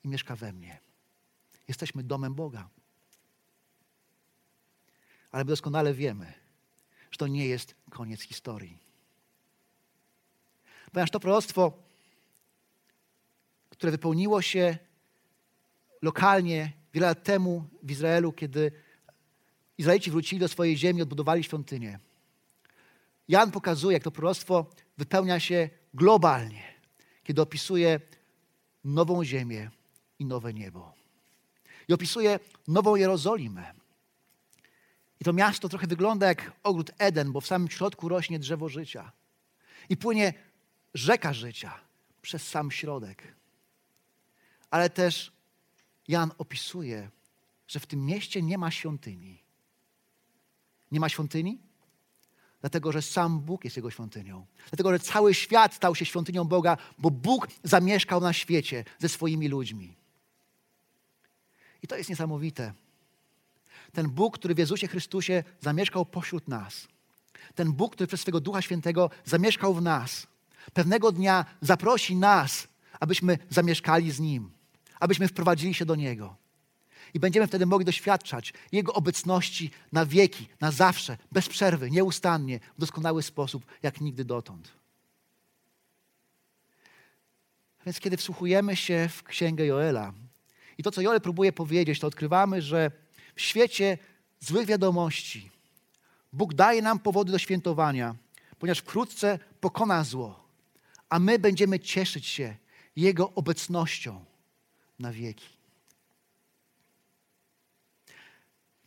i 0.03 0.07
mieszka 0.07 0.35
we 0.35 0.53
mnie. 0.53 0.79
Jesteśmy 1.67 2.03
domem 2.03 2.33
Boga. 2.33 2.69
Ale 5.31 5.43
my 5.43 5.49
doskonale 5.49 5.93
wiemy, 5.93 6.33
że 7.11 7.17
to 7.17 7.27
nie 7.27 7.47
jest 7.47 7.75
koniec 7.89 8.21
historii. 8.21 8.79
Ponieważ 10.93 11.11
to 11.11 11.19
proroctwo, 11.19 11.73
które 13.69 13.91
wypełniło 13.91 14.41
się 14.41 14.77
lokalnie 16.01 16.73
wiele 16.93 17.07
lat 17.07 17.23
temu 17.23 17.65
w 17.83 17.91
Izraelu, 17.91 18.33
kiedy 18.33 18.71
Izraelici 19.77 20.11
wrócili 20.11 20.39
do 20.39 20.47
swojej 20.47 20.77
ziemi, 20.77 21.01
odbudowali 21.01 21.43
świątynię. 21.43 21.99
Jan 23.27 23.51
pokazuje, 23.51 23.93
jak 23.93 24.03
to 24.03 24.11
proroctwo 24.11 24.65
wypełnia 24.97 25.39
się 25.39 25.69
globalnie, 25.93 26.63
kiedy 27.23 27.41
opisuje 27.41 27.99
nową 28.83 29.23
ziemię 29.23 29.69
i 30.19 30.25
nowe 30.25 30.53
niebo. 30.53 30.93
I 31.87 31.93
opisuje 31.93 32.39
nową 32.67 32.95
Jerozolimę. 32.95 33.73
I 35.19 35.23
to 35.23 35.33
miasto 35.33 35.69
trochę 35.69 35.87
wygląda 35.87 36.27
jak 36.27 36.51
ogród 36.63 36.91
Eden, 36.97 37.31
bo 37.31 37.41
w 37.41 37.47
samym 37.47 37.69
środku 37.69 38.09
rośnie 38.09 38.39
drzewo 38.39 38.69
życia. 38.69 39.11
I 39.89 39.97
płynie 39.97 40.33
rzeka 40.93 41.33
życia 41.33 41.79
przez 42.21 42.47
sam 42.47 42.71
środek. 42.71 43.35
Ale 44.69 44.89
też 44.89 45.31
Jan 46.07 46.31
opisuje, 46.37 47.09
że 47.67 47.79
w 47.79 47.85
tym 47.85 48.05
mieście 48.05 48.41
nie 48.41 48.57
ma 48.57 48.71
świątyni. 48.71 49.43
Nie 50.91 50.99
ma 50.99 51.09
świątyni? 51.09 51.59
Dlatego, 52.61 52.91
że 52.91 53.01
sam 53.01 53.39
Bóg 53.39 53.63
jest 53.63 53.75
jego 53.75 53.91
świątynią. 53.91 54.45
Dlatego, 54.69 54.91
że 54.91 54.99
cały 54.99 55.33
świat 55.33 55.73
stał 55.73 55.95
się 55.95 56.05
świątynią 56.05 56.43
Boga, 56.43 56.77
bo 56.97 57.11
Bóg 57.11 57.47
zamieszkał 57.63 58.21
na 58.21 58.33
świecie 58.33 58.85
ze 58.99 59.09
swoimi 59.09 59.47
ludźmi. 59.47 59.95
I 61.81 61.87
to 61.87 61.97
jest 61.97 62.09
niesamowite. 62.09 62.73
Ten 63.91 64.09
Bóg, 64.09 64.37
który 64.37 64.55
w 64.55 64.57
Jezusie 64.57 64.87
Chrystusie 64.87 65.43
zamieszkał 65.61 66.05
pośród 66.05 66.47
nas. 66.47 66.87
Ten 67.55 67.73
Bóg, 67.73 67.95
który 67.95 68.07
przez 68.07 68.21
swego 68.21 68.39
Ducha 68.39 68.61
Świętego 68.61 69.09
zamieszkał 69.25 69.73
w 69.73 69.81
nas. 69.81 70.27
Pewnego 70.73 71.11
dnia 71.11 71.45
zaprosi 71.61 72.15
nas, 72.15 72.67
abyśmy 72.99 73.37
zamieszkali 73.49 74.11
z 74.11 74.19
Nim, 74.19 74.51
abyśmy 74.99 75.27
wprowadzili 75.27 75.73
się 75.73 75.85
do 75.85 75.95
Niego. 75.95 76.35
I 77.13 77.19
będziemy 77.19 77.47
wtedy 77.47 77.65
mogli 77.65 77.85
doświadczać 77.85 78.53
Jego 78.71 78.93
obecności 78.93 79.71
na 79.91 80.05
wieki, 80.05 80.47
na 80.61 80.71
zawsze, 80.71 81.17
bez 81.31 81.49
przerwy, 81.49 81.91
nieustannie, 81.91 82.59
w 82.77 82.79
doskonały 82.79 83.23
sposób, 83.23 83.65
jak 83.83 84.01
nigdy 84.01 84.25
dotąd. 84.25 84.71
Więc 87.85 87.99
kiedy 87.99 88.17
wsłuchujemy 88.17 88.75
się 88.75 89.09
w 89.09 89.23
księgę 89.23 89.65
Joela 89.65 90.13
i 90.77 90.83
to, 90.83 90.91
co 90.91 91.01
Joel 91.01 91.21
próbuje 91.21 91.53
powiedzieć, 91.53 91.99
to 91.99 92.07
odkrywamy, 92.07 92.61
że 92.61 92.91
w 93.35 93.41
świecie 93.41 93.97
złych 94.39 94.65
wiadomości 94.65 95.51
Bóg 96.33 96.53
daje 96.53 96.81
nam 96.81 96.99
powody 96.99 97.31
do 97.31 97.39
świętowania, 97.39 98.15
ponieważ 98.59 98.79
wkrótce 98.79 99.39
pokona 99.59 100.03
zło, 100.03 100.42
a 101.09 101.19
my 101.19 101.39
będziemy 101.39 101.79
cieszyć 101.79 102.25
się 102.27 102.55
Jego 102.95 103.31
obecnością 103.33 104.25
na 104.99 105.11
wieki. 105.11 105.47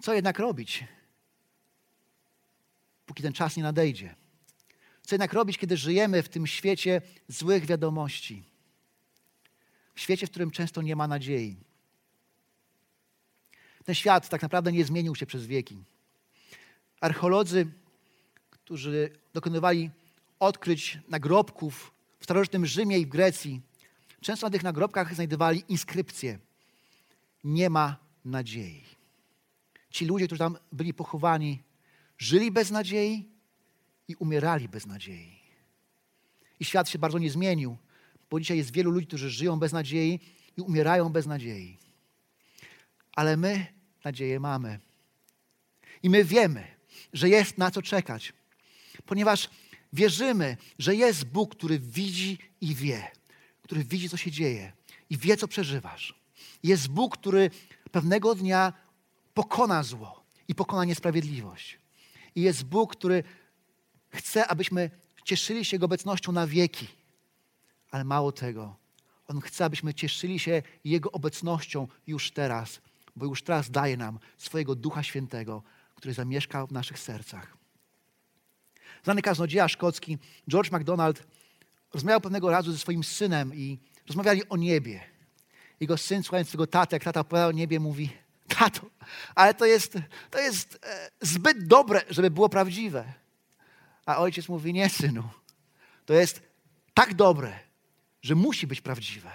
Co 0.03 0.15
jednak 0.15 0.39
robić, 0.39 0.85
póki 3.07 3.23
ten 3.23 3.33
czas 3.33 3.57
nie 3.57 3.63
nadejdzie? 3.63 4.15
Co 5.03 5.15
jednak 5.15 5.33
robić, 5.33 5.59
kiedy 5.59 5.77
żyjemy 5.77 6.23
w 6.23 6.29
tym 6.29 6.47
świecie 6.47 7.03
złych 7.29 7.67
wiadomości? 7.67 8.45
W 9.95 10.01
świecie, 10.01 10.27
w 10.27 10.31
którym 10.31 10.51
często 10.51 10.83
nie 10.83 10.97
ma 10.97 11.09
nadziei. 11.09 11.57
Ten 13.85 13.95
świat 13.95 14.29
tak 14.29 14.43
naprawdę 14.43 14.73
nie 14.73 14.85
zmienił 14.85 15.15
się 15.15 15.27
przez 15.27 15.47
wieki. 15.47 15.85
Archeolodzy, 17.01 17.67
którzy 18.51 19.11
dokonywali 19.33 19.91
odkryć 20.39 20.99
nagrobków 21.09 21.96
w 22.19 22.25
starożytnym 22.25 22.67
Rzymie 22.67 22.99
i 22.99 23.07
w 23.07 23.09
Grecji, 23.09 23.61
często 24.21 24.47
na 24.47 24.51
tych 24.51 24.63
nagrobkach 24.63 25.15
znajdowali 25.15 25.65
inskrypcje. 25.69 26.39
Nie 27.45 27.71
ma 27.71 27.97
nadziei. 28.25 28.85
Ci 29.91 30.07
ludzie, 30.07 30.27
którzy 30.27 30.39
tam 30.39 30.59
byli 30.73 30.95
pochowani, 30.95 31.63
żyli 32.19 32.51
bez 32.51 32.71
nadziei 32.71 33.29
i 34.09 34.15
umierali 34.15 34.69
bez 34.69 34.87
nadziei. 34.87 35.37
I 36.61 36.65
świat 36.65 36.89
się 36.89 36.99
bardzo 36.99 37.19
nie 37.19 37.31
zmienił, 37.31 37.77
bo 38.31 38.41
dzisiaj 38.41 38.57
jest 38.57 38.73
wielu 38.73 38.91
ludzi, 38.91 39.07
którzy 39.07 39.31
żyją 39.31 39.59
bez 39.59 39.73
nadziei 39.73 40.21
i 40.57 40.61
umierają 40.61 41.09
bez 41.09 41.27
nadziei. 41.27 41.79
Ale 43.13 43.37
my 43.37 43.67
nadzieję 44.05 44.41
mamy. 44.41 44.81
I 46.03 46.11
my 46.11 46.25
wiemy, 46.25 46.67
że 47.13 47.29
jest 47.29 47.59
na 47.59 47.71
co 47.71 47.83
czekać, 47.83 48.33
ponieważ 49.07 49.51
wierzymy, 49.93 50.57
że 50.79 50.95
jest 50.95 51.25
Bóg, 51.25 51.55
który 51.57 51.79
widzi 51.79 52.39
i 52.61 52.75
wie, 52.75 53.11
który 53.63 53.85
widzi, 53.85 54.09
co 54.09 54.17
się 54.17 54.31
dzieje 54.31 54.73
i 55.11 55.19
wie, 55.19 55.37
co 55.37 55.49
przeżywasz. 55.49 56.15
Jest 56.63 56.89
Bóg, 56.89 57.19
który 57.19 57.51
pewnego 57.91 58.35
dnia 58.35 58.73
pokona 59.35 59.83
zło 59.83 60.23
i 60.49 60.55
pokona 60.55 60.85
niesprawiedliwość. 60.85 61.79
I 62.35 62.43
jest 62.43 62.65
Bóg, 62.65 62.97
który 62.97 63.25
chce, 64.11 64.47
abyśmy 64.47 64.91
cieszyli 65.25 65.65
się 65.65 65.75
Jego 65.75 65.87
obecnością 65.87 66.33
na 66.33 66.47
wieki. 66.47 66.89
Ale 67.91 68.05
mało 68.05 68.33
tego, 68.33 68.77
On 69.29 69.41
chce, 69.41 69.65
abyśmy 69.65 69.95
cieszyli 69.95 70.39
się 70.39 70.63
Jego 70.85 71.13
obecnością 71.13 71.89
już 72.07 72.31
teraz, 72.31 72.81
bo 73.17 73.27
już 73.27 73.43
teraz 73.43 73.71
daje 73.71 73.97
nam 73.97 74.19
swojego 74.39 74.75
Ducha 74.75 75.03
Świętego, 75.03 75.63
który 75.95 76.15
zamieszka 76.15 76.67
w 76.67 76.73
naszych 76.73 76.99
sercach. 76.99 77.57
Znany 79.07 79.23
kaznodzieja 79.23 79.69
szkocki 79.69 80.19
George 80.51 80.71
MacDonald 80.71 81.23
rozmawiał 81.95 82.21
pewnego 82.21 82.51
razu 82.51 82.73
ze 82.73 82.79
swoim 82.79 83.05
synem 83.05 83.55
i 83.55 83.79
rozmawiali 84.07 84.49
o 84.49 84.57
niebie. 84.57 85.01
Jego 85.81 85.99
syn, 85.99 86.23
słuchając 86.23 86.51
tego 86.51 86.67
taty, 86.67 86.97
jak 86.97 87.05
tata 87.05 87.21
opowiadał 87.21 87.49
o 87.49 87.53
niebie, 87.53 87.81
mówi, 87.81 88.11
tato, 88.49 88.81
ale 89.35 89.55
to 89.55 89.67
jest, 89.67 89.99
to 90.31 90.39
jest 90.39 90.79
e, 90.83 91.11
zbyt 91.21 91.67
dobre, 91.67 92.03
żeby 92.11 92.31
było 92.31 92.49
prawdziwe. 92.49 93.13
A 94.07 94.19
ojciec 94.19 94.49
mówi, 94.49 94.73
nie 94.73 94.89
synu, 94.89 95.23
to 96.07 96.15
jest 96.15 96.43
tak 96.95 97.15
dobre, 97.15 97.59
że 98.23 98.35
musi 98.35 98.67
być 98.67 98.81
prawdziwe. 98.81 99.31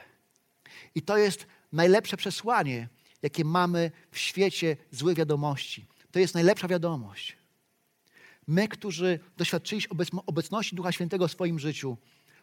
I 0.96 1.02
to 1.02 1.18
jest 1.18 1.48
najlepsze 1.72 2.18
przesłanie, 2.18 2.88
jakie 3.22 3.46
mamy 3.46 3.92
w 4.12 4.18
świecie 4.18 4.78
złych 4.92 5.18
wiadomości. 5.18 5.86
To 6.12 6.20
jest 6.20 6.34
najlepsza 6.34 6.68
wiadomość. 6.68 7.41
My, 8.48 8.68
którzy 8.68 9.20
doświadczyliśmy 9.38 9.98
obecności 10.26 10.76
Ducha 10.76 10.92
Świętego 10.92 11.28
w 11.28 11.32
swoim 11.32 11.60
życiu, 11.60 11.98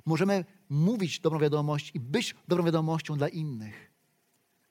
możemy 0.07 0.45
mówić 0.69 1.21
dobrą 1.21 1.39
wiadomość 1.39 1.91
i 1.95 2.01
być 2.01 2.35
dobrą 2.49 2.65
wiadomością 2.65 3.17
dla 3.17 3.29
innych, 3.29 3.91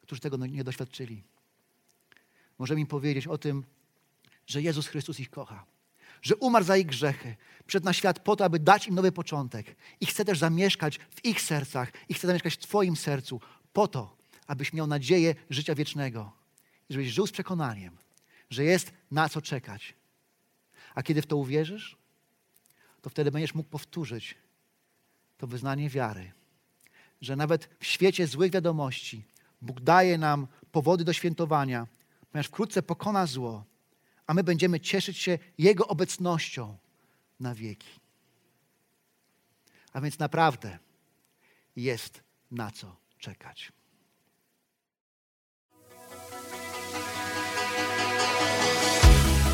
którzy 0.01 0.21
tego 0.21 0.37
nie 0.37 0.63
doświadczyli. 0.63 1.23
Możemy 2.59 2.81
im 2.81 2.87
powiedzieć 2.87 3.27
o 3.27 3.37
tym, 3.37 3.63
że 4.47 4.61
Jezus 4.61 4.87
Chrystus 4.87 5.19
ich 5.19 5.29
kocha, 5.29 5.65
że 6.21 6.35
umarł 6.35 6.65
za 6.65 6.77
ich 6.77 6.85
grzechy, 6.85 7.35
przyszedł 7.65 7.85
na 7.85 7.93
świat 7.93 8.19
po 8.19 8.35
to, 8.35 8.45
aby 8.45 8.59
dać 8.59 8.87
im 8.87 8.95
nowy 8.95 9.11
początek 9.11 9.75
i 9.99 10.05
chce 10.05 10.25
też 10.25 10.39
zamieszkać 10.39 10.99
w 11.09 11.25
ich 11.25 11.41
sercach 11.41 11.91
i 12.09 12.13
chce 12.13 12.27
zamieszkać 12.27 12.53
w 12.53 12.57
Twoim 12.57 12.95
sercu 12.95 13.41
po 13.73 13.87
to, 13.87 14.17
abyś 14.47 14.73
miał 14.73 14.87
nadzieję 14.87 15.35
życia 15.49 15.75
wiecznego 15.75 16.31
i 16.89 16.93
żebyś 16.93 17.09
żył 17.09 17.27
z 17.27 17.31
przekonaniem, 17.31 17.97
że 18.49 18.63
jest 18.63 18.93
na 19.11 19.29
co 19.29 19.41
czekać. 19.41 19.96
A 20.97 21.03
kiedy 21.03 21.21
w 21.21 21.25
to 21.25 21.37
uwierzysz, 21.37 21.97
to 23.01 23.09
wtedy 23.09 23.31
będziesz 23.31 23.55
mógł 23.55 23.69
powtórzyć 23.69 24.35
to 25.37 25.47
wyznanie 25.47 25.89
wiary, 25.89 26.31
że 27.21 27.35
nawet 27.35 27.69
w 27.79 27.85
świecie 27.85 28.27
złych 28.27 28.51
wiadomości 28.51 29.23
Bóg 29.61 29.81
daje 29.81 30.17
nam 30.17 30.47
powody 30.71 31.03
do 31.03 31.13
świętowania, 31.13 31.87
ponieważ 32.31 32.47
wkrótce 32.47 32.83
pokona 32.83 33.25
zło, 33.25 33.65
a 34.27 34.33
my 34.33 34.43
będziemy 34.43 34.79
cieszyć 34.79 35.17
się 35.17 35.39
Jego 35.57 35.87
obecnością 35.87 36.77
na 37.39 37.55
wieki. 37.55 37.99
A 39.93 40.01
więc 40.01 40.19
naprawdę 40.19 40.79
jest 41.75 42.23
na 42.51 42.71
co 42.71 42.95
czekać. 43.17 43.71